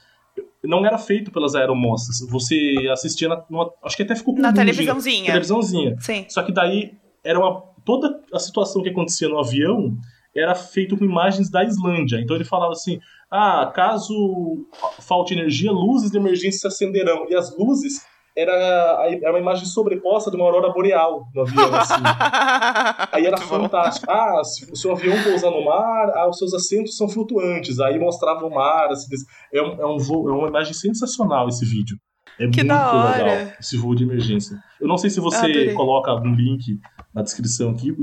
[0.68, 2.18] não era feito pelas aeromoças.
[2.28, 5.26] Você assistia na, numa, acho que até ficou com na televisãozinha.
[5.26, 5.96] Televisãozinha.
[6.00, 6.26] Sim.
[6.28, 9.96] Só que daí era uma toda a situação que acontecia no avião
[10.34, 12.20] era feito com imagens da Islândia.
[12.20, 12.98] Então ele falava assim:
[13.30, 14.66] "Ah, caso
[15.00, 17.26] falte energia, luzes de emergência se acenderão".
[17.28, 18.04] E as luzes
[18.36, 21.94] era, era uma imagem sobreposta de uma aurora boreal no avião, assim.
[23.12, 24.10] Aí era fantástico.
[24.10, 24.40] Ah,
[24.72, 27.78] o seu avião pousar no mar, ah, os seus assentos são flutuantes.
[27.78, 28.88] Aí mostrava o mar.
[28.90, 29.06] Assim,
[29.52, 31.96] é, um, é, um voo, é uma imagem sensacional esse vídeo.
[32.38, 34.56] É que muito legal esse voo de emergência.
[34.80, 36.80] Eu não sei se você coloca algum link
[37.14, 37.94] na descrição aqui,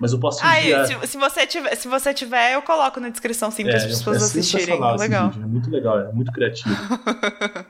[0.00, 0.86] mas eu posso ah, enviar...
[0.86, 3.84] se, se, você tiver, se você tiver, eu coloco na descrição sim, para é, as
[3.84, 4.80] pessoas é assistirem.
[4.98, 5.30] Legal.
[5.34, 6.74] É muito legal, é muito criativo.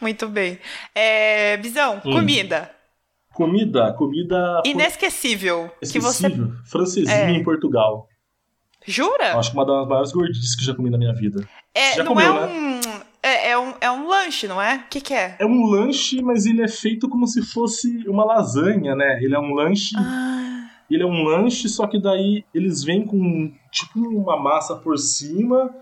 [0.00, 0.58] muito bem.
[0.94, 2.12] É, Bisão, hum.
[2.12, 2.70] comida.
[3.32, 4.62] Comida, comida.
[4.64, 5.70] Inesquecível.
[5.80, 6.28] Que você...
[6.64, 7.30] Francesinha é.
[7.30, 8.08] em Portugal.
[8.86, 9.38] Jura?
[9.38, 11.46] Acho que uma das maiores gordices que já comi na minha vida.
[11.74, 12.46] É, já não comeu, é né?
[12.46, 13.00] um.
[13.22, 14.76] É, é, um, é um lanche, não é?
[14.76, 15.36] O que, que é?
[15.38, 19.22] É um lanche, mas ele é feito como se fosse uma lasanha, né?
[19.22, 19.94] Ele é um lanche.
[19.96, 20.30] Ah
[20.90, 25.72] ele é um lanche, só que daí eles vêm com tipo uma massa por cima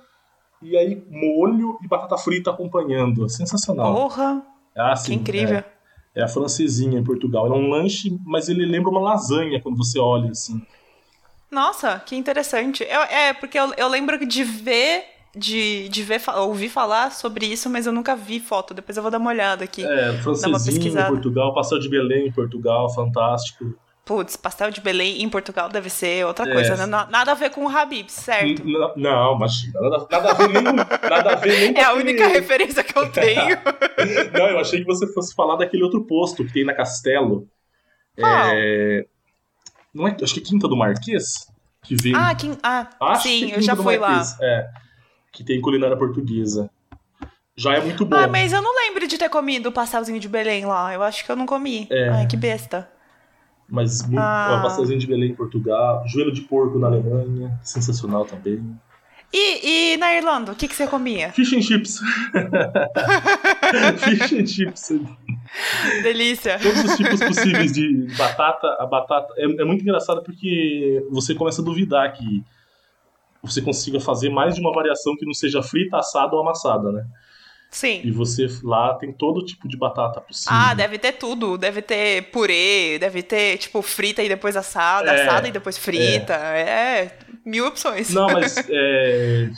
[0.63, 3.25] e aí molho e batata frita acompanhando.
[3.25, 3.95] É sensacional.
[3.95, 4.43] Porra!
[4.75, 5.59] É assim, que incrível.
[6.15, 7.47] É, é, a francesinha em Portugal.
[7.47, 10.61] Ele é um lanche, mas ele lembra uma lasanha quando você olha assim.
[11.51, 12.85] Nossa, que interessante.
[12.85, 15.05] Eu, é, porque eu, eu lembro de ver
[15.37, 18.75] de, de ver, ouvir falar sobre isso, mas eu nunca vi foto.
[18.75, 19.85] Depois eu vou dar uma olhada aqui.
[19.85, 23.75] É, francesinha em Portugal, pastel de Belém em Portugal, fantástico.
[24.09, 26.53] Putz, pastel de Belém em Portugal deve ser outra é.
[26.55, 26.87] coisa, né?
[26.87, 28.63] Nada a ver com o Habib, certo?
[28.67, 29.79] N não, imagina.
[29.83, 33.07] Nada, nada, a ver nem, nada a ver nem É a única referência que eu
[33.13, 33.59] tenho.
[34.33, 37.47] não, eu achei que você fosse falar daquele outro posto que tem na Castelo.
[38.17, 39.05] É...
[39.93, 41.47] Não é, acho que é Quinta do Marquês?
[41.83, 42.15] Que vem...
[42.17, 42.57] Ah, quim...
[42.63, 44.23] ah sim, é eu já fui lá.
[44.41, 44.69] É,
[45.35, 46.71] que tem culinária portuguesa.
[47.55, 48.17] Já é muito bom.
[48.17, 50.95] Ah, mas eu não lembro de ter comido o pastelzinho de Belém lá.
[50.95, 51.87] Eu acho que eu não comi.
[51.91, 52.09] É.
[52.09, 52.89] Ai, que besta.
[53.69, 54.61] Mas muito, ah.
[54.63, 58.65] pastelzinho de Belém em Portugal, joelho de porco na Alemanha, sensacional também.
[59.33, 61.31] E, e na Irlanda, o que, que você comia?
[61.33, 62.01] Fish and chips.
[63.99, 64.91] Fish and chips.
[66.03, 66.59] Delícia.
[66.59, 68.77] Todos os tipos possíveis de batata.
[68.81, 72.43] A batata é, é muito engraçado porque você começa a duvidar que
[73.43, 77.07] você consiga fazer mais de uma variação que não seja frita, assada ou amassada, né?
[77.71, 78.01] Sim.
[78.03, 80.57] E você lá tem todo tipo de batata possível.
[80.57, 81.59] Ah, deve ter tudo.
[81.59, 86.35] Deve ter purê, deve ter, tipo, frita e depois assada, é, assada e depois frita.
[86.35, 86.61] É.
[86.61, 87.19] é.
[87.45, 88.13] mil opções.
[88.13, 89.51] Não, mas é,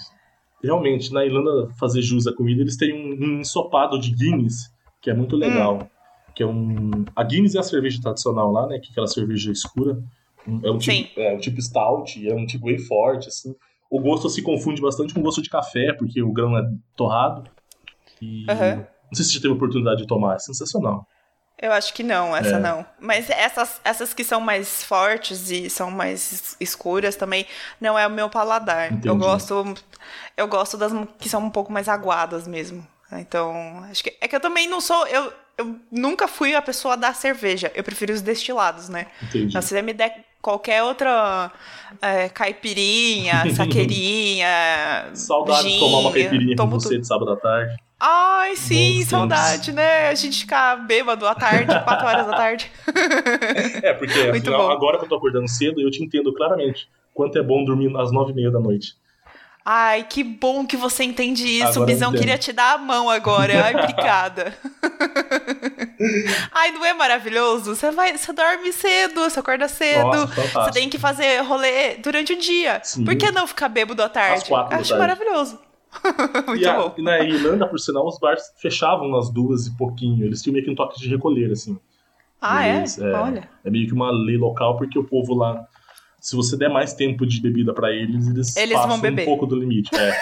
[0.62, 5.08] realmente, na Irlanda, fazer jus à comida, eles têm um, um ensopado de Guinness, que
[5.08, 5.78] é muito legal.
[5.82, 5.86] Hum.
[6.34, 7.04] Que é um.
[7.14, 8.78] A Guinness é a cerveja tradicional lá, né?
[8.80, 10.02] Que é aquela cerveja escura.
[10.64, 13.54] É um tipo, é um tipo stout, é um tipo bem forte, assim.
[13.90, 16.62] O gosto se confunde bastante com o gosto de café, porque o grão é
[16.96, 17.44] torrado.
[18.20, 18.76] E uhum.
[18.76, 21.06] não sei se você teve a oportunidade de tomar, é sensacional.
[21.60, 22.58] Eu acho que não, essa é.
[22.58, 22.86] não.
[22.98, 27.44] Mas essas, essas que são mais fortes e são mais escuras também,
[27.78, 28.90] não é o meu paladar.
[28.90, 29.08] Entendi.
[29.08, 29.74] Eu gosto
[30.36, 32.86] eu gosto das que são um pouco mais aguadas mesmo.
[33.12, 36.96] Então, acho que é que eu também não sou eu, eu nunca fui a pessoa
[36.96, 37.70] da cerveja.
[37.74, 39.06] Eu prefiro os destilados, né?
[39.22, 39.46] Entendi.
[39.46, 41.52] Então, se você me der qualquer outra
[42.00, 47.76] é, caipirinha, saqueirinha, Saudade gin, de tomar uma caipirinha com você de sábado à tarde.
[48.02, 50.08] Ai, sim, saudade, né?
[50.08, 52.72] A gente ficar bêbado à tarde, 4 horas da tarde.
[53.82, 57.42] é, porque afinal, agora que eu tô acordando cedo, eu te entendo claramente quanto é
[57.42, 58.94] bom dormir às 9 e meia da noite.
[59.72, 61.68] Ai, que bom que você entende isso.
[61.68, 63.66] Agora o Bisão queria te dar a mão agora.
[63.66, 64.52] Ai, obrigada.
[66.50, 67.76] Ai, não é maravilhoso?
[67.76, 70.02] Você vai, você dorme cedo, você acorda cedo.
[70.02, 72.80] Nossa, você tem que fazer rolê durante o dia.
[72.82, 73.04] Sim.
[73.04, 74.52] Por que não ficar bêbado à tarde?
[74.52, 75.60] Acho maravilhoso.
[76.48, 76.94] Muito e, a, bom.
[76.98, 80.26] e na Irlanda, por sinal, os bares fechavam nas duas e pouquinho.
[80.26, 81.78] Eles tinham meio que um toque de recolher, assim.
[82.40, 83.08] Ah, eles, é?
[83.08, 83.14] é?
[83.14, 83.48] Olha.
[83.64, 85.64] É meio que uma lei local, porque o povo lá.
[86.20, 89.22] Se você der mais tempo de bebida para eles, eles, eles passam vão beber.
[89.22, 89.90] um pouco do limite.
[89.94, 90.14] É.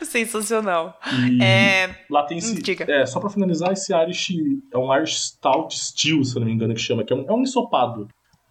[0.04, 0.98] Sensacional.
[1.28, 1.94] E é...
[2.08, 2.62] Lá tem esse.
[2.62, 2.90] Diga.
[2.90, 4.30] É, só pra finalizar, esse Irish.
[4.72, 7.32] É um Irish Stout Steel, se não me engano, que chama, que é um, é
[7.32, 8.08] um ensopado.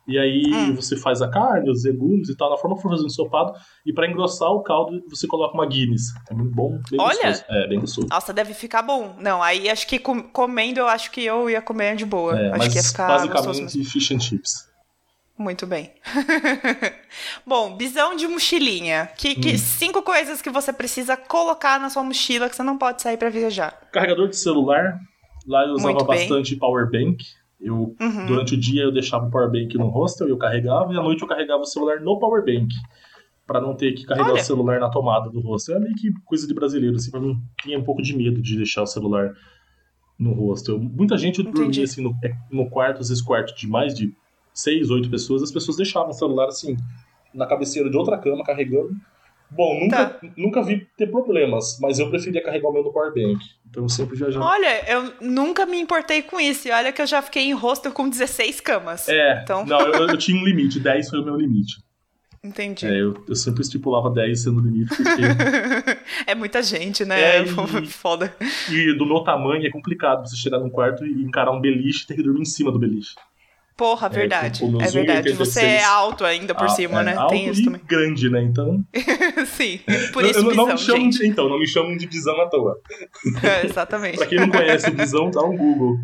[0.08, 0.76] E aí hum.
[0.76, 3.54] você faz a carne, os legumes e tal, na forma que for fazer um ensopado.
[3.86, 6.14] E para engrossar o caldo, você coloca uma Guinness.
[6.30, 7.30] É muito bom, bem Olha.
[7.30, 7.44] gostoso.
[7.50, 8.08] É, bem gostoso.
[8.08, 9.16] Nossa, deve ficar bom.
[9.20, 12.40] Não, aí acho que comendo, eu acho que eu ia comer de boa.
[12.40, 14.76] É, acho mas que ia ficar basicamente fish and chips.
[15.38, 15.92] Muito bem.
[17.46, 19.10] bom, bisão de mochilinha.
[19.18, 19.58] Que, que hum.
[19.58, 23.30] cinco coisas que você precisa colocar na sua mochila que você não pode sair para
[23.30, 23.72] viajar.
[23.92, 25.00] Carregador de celular.
[25.48, 27.24] Lá eu usava bastante power bank
[27.60, 28.26] eu, uhum.
[28.28, 31.28] Durante o dia eu deixava o powerbank no hostel, eu carregava, e à noite eu
[31.28, 32.68] carregava o celular no powerbank.
[33.48, 34.42] para não ter que carregar Olha.
[34.42, 35.78] o celular na tomada do hostel.
[35.78, 38.58] É meio que coisa de brasileiro, assim, pra mim tinha um pouco de medo de
[38.58, 39.34] deixar o celular
[40.18, 40.80] no hostel.
[40.80, 41.56] Muita gente Entendi.
[41.56, 44.16] dormia assim no, é, no quarto, às vezes quarto de mais de
[44.54, 46.76] seis, oito pessoas, as pessoas deixavam o celular assim
[47.34, 48.96] na cabeceira de outra cama, carregando,
[49.56, 50.28] Bom, nunca, tá.
[50.36, 53.40] nunca vi ter problemas, mas eu preferia carregar o meu no powerbank.
[53.70, 54.46] Então eu sempre viajava.
[54.46, 56.68] Olha, eu nunca me importei com isso.
[56.68, 59.08] E olha que eu já fiquei em hostel com 16 camas.
[59.08, 59.42] É.
[59.44, 59.66] Então...
[59.66, 60.80] Não, eu, eu tinha um limite.
[60.80, 61.78] 10 foi o meu limite.
[62.44, 62.86] Entendi.
[62.86, 65.24] É, eu, eu sempre estipulava 10 sendo o limite, porque...
[66.28, 67.38] é muita gente, né?
[67.38, 68.36] É, e, Foda.
[68.70, 72.08] E do meu tamanho é complicado você chegar num quarto e encarar um beliche e
[72.08, 73.16] ter que dormir em cima do beliche.
[73.78, 74.64] Porra, verdade.
[74.64, 75.34] É, tipo, é verdade.
[75.34, 77.16] Você é alto ainda por ah, cima, é, né?
[77.16, 77.82] Alto Tem isso também.
[77.86, 78.42] grande, né?
[78.42, 78.82] Então.
[79.48, 79.82] Sim,
[80.14, 82.48] por isso eu, eu não, me chamam de, Então, não me chamam de bisão à
[82.48, 82.80] toa.
[83.44, 84.18] É, exatamente.
[84.18, 85.98] pra quem não conhece o bisão, dá um Google.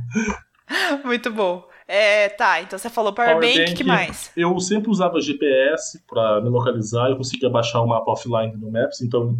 [1.05, 1.65] Muito bom.
[1.87, 4.31] É, tá, então você falou Powerbank, Power que mais?
[4.35, 9.01] Eu sempre usava GPS para me localizar, eu conseguia baixar o mapa offline no Maps,
[9.01, 9.37] então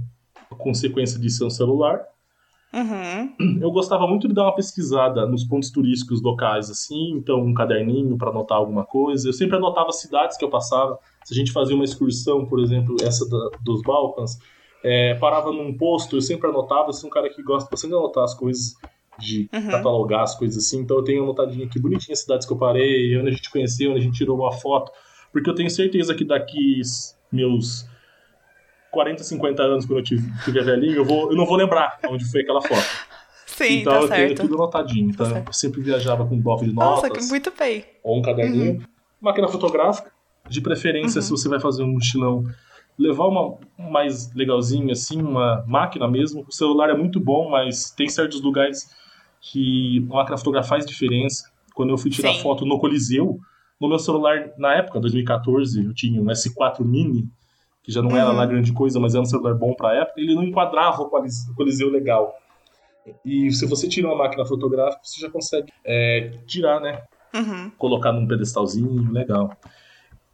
[0.49, 2.01] a consequência disso é um celular.
[2.73, 3.59] Uhum.
[3.61, 8.17] Eu gostava muito de dar uma pesquisada nos pontos turísticos locais, assim, então um caderninho
[8.17, 9.27] para anotar alguma coisa.
[9.27, 10.97] Eu sempre anotava cidades que eu passava.
[11.25, 14.39] Se a gente fazia uma excursão, por exemplo, essa da, dos Balcãs,
[14.83, 16.89] é, parava num posto, eu sempre anotava.
[16.89, 18.75] Eu sou um cara que gosta bastante de anotar as coisas,
[19.19, 19.69] de uhum.
[19.69, 20.79] catalogar as coisas assim.
[20.79, 23.91] Então eu tenho anotadinho aqui bonitinho as cidades que eu parei, onde a gente conheceu,
[23.91, 24.91] onde a gente tirou uma foto.
[25.33, 26.81] Porque eu tenho certeza que daqui
[27.31, 27.85] meus
[28.91, 32.41] 40, 50 anos, quando eu tiver velhinho, eu, vou, eu não vou lembrar onde foi
[32.41, 32.85] aquela foto.
[33.45, 34.35] Sim, então tá eu certo.
[34.35, 35.09] tenho tudo anotadinho.
[35.09, 37.09] Então tá eu sempre viajava com um bloco de notas.
[37.09, 37.85] Nossa, muito bem.
[38.03, 38.73] Ou um caderninho.
[38.73, 38.81] Uhum.
[39.19, 40.11] Máquina fotográfica,
[40.49, 41.21] de preferência, uhum.
[41.21, 42.43] se você vai fazer um mochilão,
[42.97, 46.45] levar uma mais legalzinha, assim, uma máquina mesmo.
[46.47, 48.89] O celular é muito bom, mas tem certos lugares
[49.39, 51.49] que a máquina fotográfica faz diferença.
[51.73, 52.41] Quando eu fui tirar Sim.
[52.41, 53.39] foto no Coliseu,
[53.79, 57.27] no meu celular, na época, 2014, eu tinha um S4 Mini,
[57.83, 58.35] que já não era uhum.
[58.35, 61.09] lá grande coisa, mas era um celular bom para época, ele não enquadrava o
[61.55, 62.35] Coliseu legal.
[63.25, 67.01] E se você tira uma máquina fotográfica, você já consegue é, tirar, né?
[67.33, 67.71] Uhum.
[67.77, 69.57] Colocar num pedestalzinho, legal.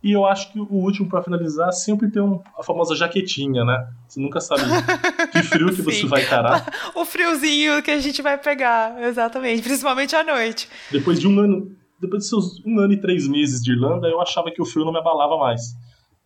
[0.04, 3.90] E eu acho que o último para finalizar sempre tem um, a famosa jaquetinha, né?
[4.08, 4.62] Você nunca sabe
[5.32, 6.66] que frio que você vai encarar.
[6.96, 10.70] O friozinho que a gente vai pegar, exatamente, principalmente à noite.
[10.92, 14.22] Depois de um ano, depois de seus um ano e três meses de Irlanda, eu
[14.22, 15.76] achava que o frio não me abalava mais.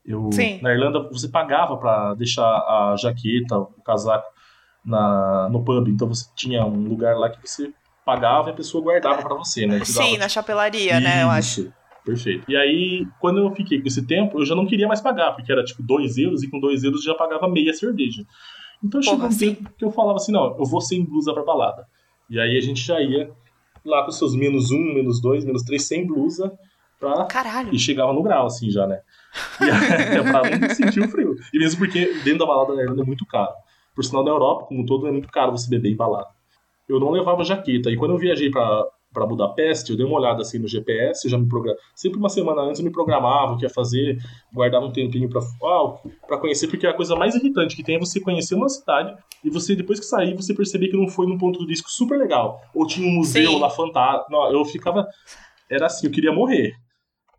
[0.06, 0.30] Eu.
[0.62, 4.28] Na Irlanda, você pagava para deixar a jaqueta, o casaco
[4.84, 5.88] na, no pub.
[5.88, 7.72] Então você tinha um lugar lá que você
[8.06, 9.84] pagava e a pessoa guardava para você, né?
[9.86, 11.04] Sim, na chapelaria, Isso.
[11.04, 11.24] né?
[11.24, 11.74] Eu acho.
[12.04, 12.50] Perfeito.
[12.50, 15.52] E aí, quando eu fiquei com esse tempo, eu já não queria mais pagar, porque
[15.52, 18.26] era tipo 2 euros, e com 2 euros já pagava meia cerveja.
[18.84, 19.54] Então chegou um assim?
[19.54, 21.86] tempo que eu falava assim, não, eu vou sem blusa pra balada.
[22.28, 23.32] E aí a gente já ia
[23.86, 26.52] lá com seus menos um, menos dois, menos três, sem blusa.
[27.00, 27.26] Pra...
[27.26, 27.74] Caralho.
[27.74, 29.02] E chegava no grau, assim, já, né?
[29.62, 31.36] E não sentir o frio.
[31.54, 33.54] E mesmo porque dentro da balada da Irlanda é muito caro.
[33.96, 36.28] Por sinal, da Europa, como um todo, é muito caro você beber em balada.
[36.88, 37.89] Eu não levava jaqueta.
[37.89, 41.38] E quando eu viajei pra, para Budapeste, eu dei uma olhada assim no GPS, já
[41.38, 41.78] me programa.
[41.96, 44.17] Sempre uma semana antes eu me programava o que ia fazer,
[44.54, 48.20] guardava um tempinho para ah, conhecer, porque a coisa mais irritante que tem é você
[48.20, 51.60] conhecer uma cidade e você, depois que sair, você perceber que não foi num ponto
[51.60, 52.62] turístico super legal.
[52.74, 53.60] Ou tinha um museu Sim.
[53.60, 54.32] lá fantástico.
[54.32, 55.08] Não, eu ficava.
[55.70, 56.76] Era assim, eu queria morrer.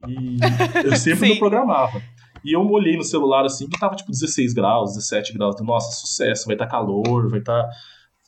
[0.08, 0.38] E
[0.84, 2.02] eu sempre me programava.
[2.44, 5.60] E eu olhei no celular assim, que tava tipo 16 graus, 17 graus.
[5.60, 7.62] Nossa, sucesso, vai estar tá calor, vai estar.
[7.62, 7.70] Tá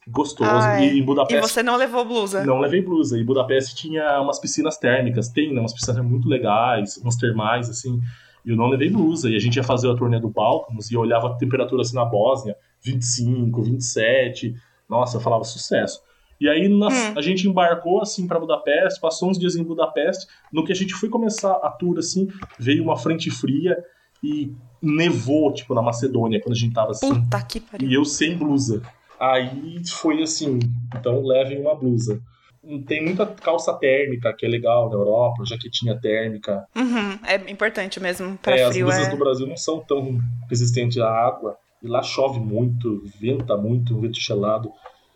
[0.07, 0.51] gostoso.
[0.51, 1.39] Ai, e em Budapeste.
[1.39, 2.45] E você não levou blusa?
[2.45, 3.19] Não levei blusa.
[3.19, 5.29] E Budapeste tinha umas piscinas térmicas.
[5.29, 5.61] Tem, né?
[5.61, 8.01] Umas piscinas muito legais, umas termais, assim.
[8.45, 9.31] E eu não levei blusa.
[9.31, 11.97] E a gente ia fazer a turnê do Balkans e eu olhava a temperatura assim
[11.97, 14.55] na Bósnia: 25, 27.
[14.89, 16.03] Nossa, eu falava sucesso.
[16.41, 17.15] E aí nós, hum.
[17.17, 20.27] a gente embarcou assim para Budapeste, passou uns dias em Budapeste.
[20.53, 23.77] No que a gente foi começar a tour assim, veio uma frente fria
[24.23, 27.09] e nevou, tipo, na Macedônia, quando a gente tava assim.
[27.09, 27.89] Puta que pariu.
[27.89, 28.83] E eu sem blusa.
[29.19, 30.59] Aí foi assim,
[30.97, 32.21] então levem uma blusa.
[32.87, 36.67] Tem muita calça térmica, que é legal na Europa, jaquetinha térmica.
[36.75, 38.89] Uhum, é importante mesmo para é, frio.
[38.89, 39.11] As blusas é...
[39.11, 40.19] do Brasil não são tão
[40.49, 41.59] resistentes à água.
[41.83, 44.73] E lá chove muito, venta muito, um vento gelado.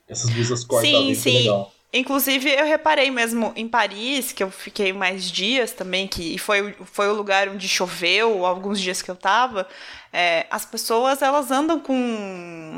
[0.08, 1.38] Essas blusas cortam sim, sim.
[1.38, 1.72] legal.
[1.90, 7.08] Inclusive, eu reparei mesmo em Paris, que eu fiquei mais dias também, que foi, foi
[7.08, 9.66] o lugar onde choveu, alguns dias que eu tava.
[10.12, 11.94] É, as pessoas, elas andam com.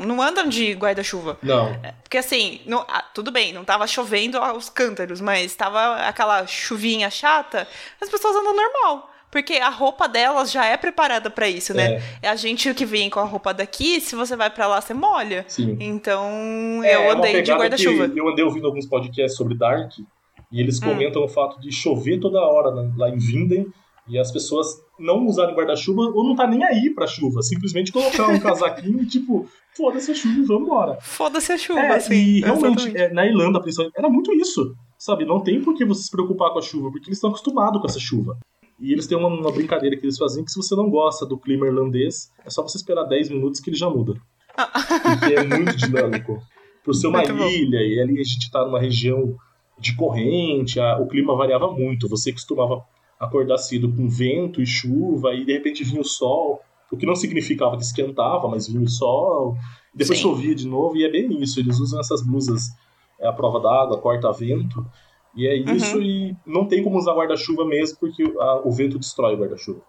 [0.05, 1.37] Não andam de guarda-chuva.
[1.43, 1.67] Não.
[1.83, 6.47] É, porque assim, não, ah, tudo bem, não tava chovendo aos cântaros, mas tava aquela
[6.47, 7.67] chuvinha chata,
[7.99, 9.10] as pessoas andam normal.
[9.31, 11.93] Porque a roupa delas já é preparada para isso, né?
[11.93, 12.27] É.
[12.27, 12.29] é.
[12.29, 15.45] a gente que vem com a roupa daqui, se você vai para lá, você molha.
[15.47, 15.77] Sim.
[15.79, 18.11] Então, é, eu é andei de guarda-chuva.
[18.13, 19.93] Eu andei ouvindo alguns podcasts sobre Dark,
[20.51, 20.89] e eles hum.
[20.89, 21.25] comentam hum.
[21.25, 23.67] o fato de chover toda hora né, lá em Vinden,
[24.07, 24.67] e as pessoas
[24.99, 27.41] não usarem guarda-chuva ou não tá nem aí pra chuva.
[27.41, 30.97] Simplesmente colocar um casaquinho e, tipo, foda-se a chuva e vamos embora.
[30.99, 32.15] Foda-se a chuva, é, assim.
[32.15, 34.75] E realmente, é, na Irlanda, principalmente, era muito isso.
[34.97, 37.79] Sabe, não tem por que você se preocupar com a chuva, porque eles estão acostumados
[37.79, 38.37] com essa chuva.
[38.81, 41.37] E eles têm uma, uma, brincadeira que eles fazem que se você não gosta do
[41.37, 44.13] clima irlandês, é só você esperar 10 minutos que ele já muda.
[44.55, 46.41] Porque é muito dinâmico.
[46.83, 47.45] Por ser uma ilha, bom.
[47.45, 49.35] e ali a gente tá numa região
[49.79, 52.09] de corrente, a, o clima variava muito.
[52.09, 52.83] Você costumava
[53.19, 56.59] acordar cedo com vento e chuva, e de repente vinha o sol,
[56.91, 59.55] o que não significava que esquentava, mas vinha o sol,
[59.93, 60.23] depois Sim.
[60.23, 61.59] chovia de novo, e é bem isso.
[61.59, 62.63] Eles usam essas blusas
[63.19, 64.83] é a prova d'água, corta-vento,
[65.35, 65.75] e é uhum.
[65.75, 66.03] isso, uhum.
[66.03, 69.81] e não tem como usar guarda-chuva mesmo, porque a, o vento destrói o guarda-chuva.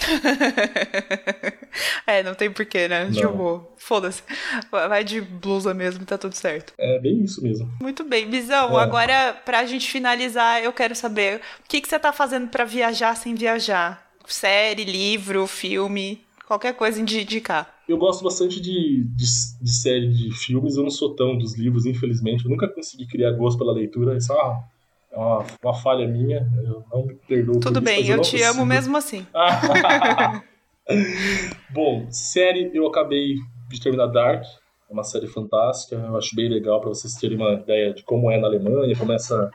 [2.06, 3.04] é, não tem porquê, né?
[3.04, 3.12] Não.
[3.12, 4.22] Tipo, foda-se.
[4.70, 6.72] Vai de blusa mesmo, tá tudo certo.
[6.78, 7.70] É bem isso mesmo.
[7.80, 8.78] Muito bem, Bizão.
[8.78, 8.82] É.
[8.82, 13.16] Agora, pra gente finalizar, eu quero saber o que, que você tá fazendo para viajar
[13.16, 14.08] sem viajar?
[14.26, 17.79] Série, livro, filme, qualquer coisa de indicar.
[17.90, 19.24] Eu gosto bastante de, de,
[19.60, 22.44] de, série de filmes, eu não sou tão dos livros, infelizmente.
[22.44, 24.16] Eu nunca consegui criar gosto pela leitura.
[24.16, 24.64] Isso é uma,
[25.10, 26.48] é uma, uma falha minha.
[26.64, 27.58] Eu não me perdoo.
[27.58, 28.48] Tudo bem, eu, eu te consigo.
[28.48, 29.26] amo mesmo assim.
[31.74, 33.34] Bom, série eu acabei
[33.68, 34.44] de terminar Dark.
[34.88, 35.96] É uma série fantástica.
[35.96, 39.10] Eu acho bem legal para vocês terem uma ideia de como é na Alemanha, como
[39.10, 39.50] é essa,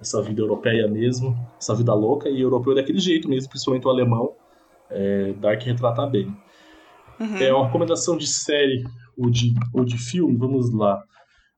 [0.00, 2.30] essa vida europeia mesmo, essa vida louca.
[2.30, 4.32] E europeu é daquele jeito mesmo, principalmente o alemão.
[4.88, 6.34] É, Dark retrata bem.
[7.20, 7.36] Uhum.
[7.36, 8.84] É uma recomendação de série
[9.16, 11.02] ou de, ou de filme, vamos lá.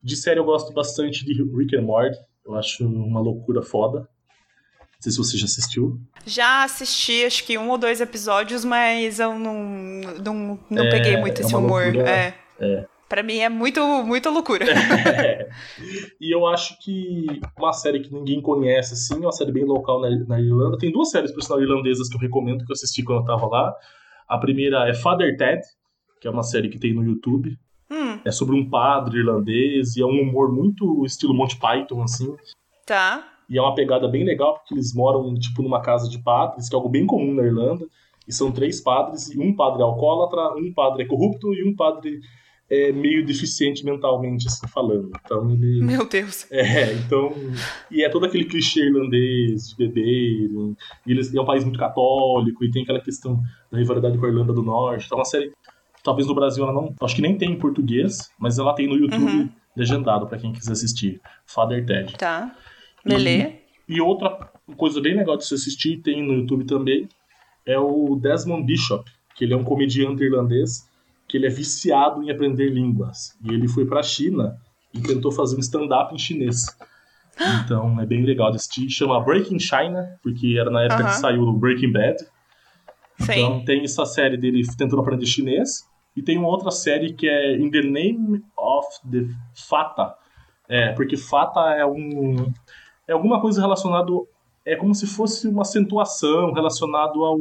[0.02, 2.18] De série eu gosto bastante de Rick and Morty.
[2.44, 4.00] Eu acho uma loucura foda.
[4.00, 6.00] Não sei se você já assistiu.
[6.24, 9.64] Já assisti, acho que um ou dois episódios, mas eu não,
[10.24, 11.84] não, não é, peguei muito é esse humor.
[11.84, 12.34] Loucura, é.
[12.60, 12.86] é.
[13.08, 14.66] Pra mim é muito, muita loucura.
[15.16, 15.48] É.
[16.20, 20.10] E eu acho que uma série que ninguém conhece, assim, uma série bem local na,
[20.26, 20.78] na Irlanda.
[20.78, 23.46] Tem duas séries, por sinal, irlandesas que eu recomendo, que eu assisti quando eu tava
[23.46, 23.74] lá.
[24.28, 25.62] A primeira é Father Ted,
[26.20, 27.56] que é uma série que tem no YouTube.
[27.90, 28.18] Hum.
[28.24, 32.34] É sobre um padre irlandês e é um humor muito estilo Monty Python, assim.
[32.84, 33.32] Tá.
[33.48, 36.74] E é uma pegada bem legal, porque eles moram, tipo, numa casa de padres, que
[36.74, 37.86] é algo bem comum na Irlanda.
[38.26, 41.76] E são três padres, e um padre é alcoólatra, um padre é corrupto e um
[41.76, 42.20] padre
[42.68, 45.10] é meio deficiente mentalmente, assim, falando.
[45.24, 45.82] Então ele.
[45.84, 46.46] Meu Deus!
[46.50, 47.32] É, então.
[47.90, 50.50] E é todo aquele clichê irlandês de beber.
[51.06, 53.40] E eles, é um país muito católico e tem aquela questão
[53.70, 55.06] da rivalidade com a Irlanda do Norte.
[55.06, 55.52] Então é uma série.
[56.02, 56.94] Talvez no Brasil ela não.
[57.00, 59.48] Acho que nem tem em português, mas ela tem no YouTube uhum.
[59.76, 61.20] legendado para quem quiser assistir.
[61.44, 62.16] Father Ted.
[62.16, 62.54] Tá.
[63.04, 63.52] Lelê.
[63.88, 67.08] E, e outra coisa bem legal de se assistir, tem no YouTube também,
[67.64, 70.88] é o Desmond Bishop, que ele é um comediante irlandês
[71.28, 73.36] que ele é viciado em aprender línguas.
[73.42, 74.56] E ele foi para a China
[74.92, 76.66] e tentou fazer um stand-up em chinês.
[77.64, 78.88] Então é bem legal de assistir.
[78.88, 81.10] Chama Breaking China, porque era na época uh -huh.
[81.10, 82.18] que saiu o Breaking Bad.
[83.20, 83.32] Sim.
[83.32, 85.86] Então tem essa série dele tentando aprender chinês.
[86.16, 90.14] E tem uma outra série que é In the Name of the Fata.
[90.68, 92.52] É, porque Fata é um.
[93.06, 94.10] É alguma coisa relacionada.
[94.64, 97.38] É como se fosse uma acentuação relacionado ao,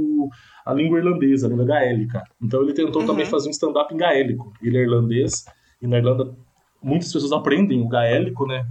[0.66, 2.24] à língua irlandesa, a língua gaélica.
[2.41, 3.07] Então ele tentou uhum.
[3.07, 4.51] também fazer um stand-up em gaélico.
[4.61, 5.45] Ele é irlandês,
[5.82, 6.36] e na Irlanda
[6.82, 8.66] muitas pessoas aprendem o gaélico, né?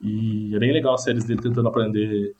[0.00, 2.34] E é bem legal as séries dele tentando aprender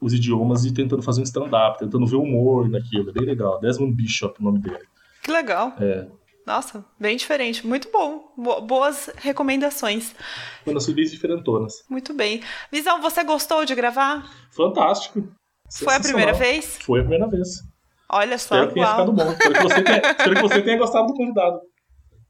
[0.00, 3.10] os idiomas e tentando fazer um stand-up, tentando ver humor naquilo.
[3.10, 3.58] É bem legal.
[3.60, 4.86] Desmond Bishop, o nome dele.
[5.22, 5.74] Que legal.
[5.80, 6.06] É.
[6.46, 7.66] Nossa, bem diferente.
[7.66, 8.32] Muito bom.
[8.66, 10.14] boas recomendações.
[10.60, 11.84] Recomendações bem diferentonas.
[11.90, 12.42] Muito bem.
[12.72, 14.30] Visão, você gostou de gravar?
[14.50, 15.28] Fantástico.
[15.70, 16.78] Foi a primeira vez?
[16.80, 17.62] Foi a primeira vez.
[18.10, 18.54] Olha só.
[18.54, 19.32] Espero que tenha ficado bom.
[19.32, 21.60] Espero que, você tenha, espero que você tenha gostado do convidado.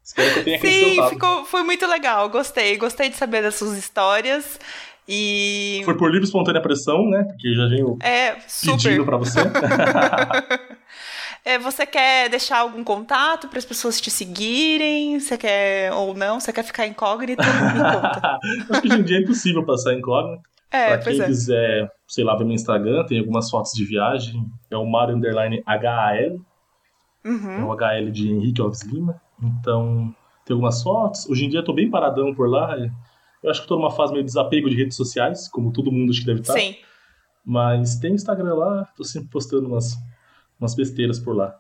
[0.02, 2.28] Espero que eu tenha Sim, ficou, foi muito legal.
[2.28, 2.76] Gostei.
[2.76, 4.58] Gostei de saber das suas histórias.
[5.08, 5.82] E.
[5.84, 7.24] Foi por livre espontânea pressão, né?
[7.24, 9.40] Porque já venho é, pedindo pra você.
[11.44, 15.18] é, você quer deixar algum contato para as pessoas te seguirem?
[15.18, 16.40] Você quer ou não?
[16.40, 17.42] Você quer ficar incógnito?
[17.42, 18.38] Me conta.
[18.68, 20.42] Acho que hoje em dia é impossível passar incógnito.
[20.70, 21.26] É, pra quem é.
[21.26, 24.44] quiser, sei lá, ver no Instagram, tem algumas fotos de viagem.
[24.70, 26.38] É o Mario Underline HAL.
[27.24, 27.50] Uhum.
[27.50, 29.20] É o HL de Henrique Alves Lima.
[29.42, 30.14] Então,
[30.44, 31.28] tem algumas fotos.
[31.28, 32.76] Hoje em dia eu tô bem paradão por lá.
[33.42, 36.20] Eu acho que tô numa fase meio desapego de redes sociais, como todo mundo acho
[36.20, 36.54] que deve estar.
[36.54, 36.76] Sim.
[37.44, 39.96] Mas tem Instagram lá, tô sempre postando umas,
[40.60, 41.58] umas besteiras por lá.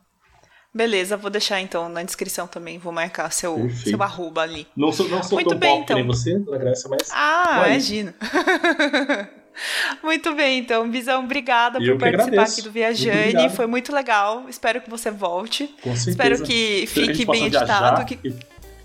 [0.78, 4.64] Beleza, vou deixar então na descrição também, vou marcar seu, seu arroba ali.
[4.76, 5.96] Não sou, não sou Muito tão bem, então.
[5.96, 7.10] nem você, da Grécia, mas...
[7.12, 8.14] Ah, imagina.
[10.04, 12.52] Muito bem, então, Visão, obrigada Eu por participar agradeço.
[12.52, 13.50] aqui do Viajane.
[13.50, 14.44] Foi muito legal.
[14.48, 15.66] Espero que você volte.
[15.82, 16.10] Com certeza.
[16.10, 18.04] Espero que fique bem editado.
[18.06, 18.36] Que,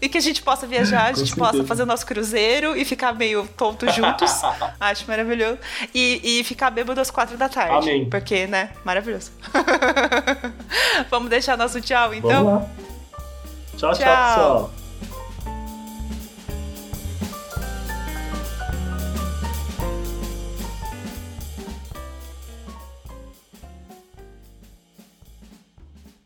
[0.05, 3.13] e- que a gente possa viajar, a gente possa fazer o nosso cruzeiro e ficar
[3.13, 4.31] meio tonto juntos.
[4.79, 5.57] Acho maravilhoso.
[5.93, 7.75] E, e ficar bêbado às quatro da tarde.
[7.89, 8.09] Amém.
[8.09, 8.69] Porque, né?
[8.83, 9.31] Maravilhoso.
[11.09, 12.69] Vamos deixar nosso tchau, então?
[13.77, 14.25] Tchau, tchau, Tchau.
[14.27, 14.82] pessoal.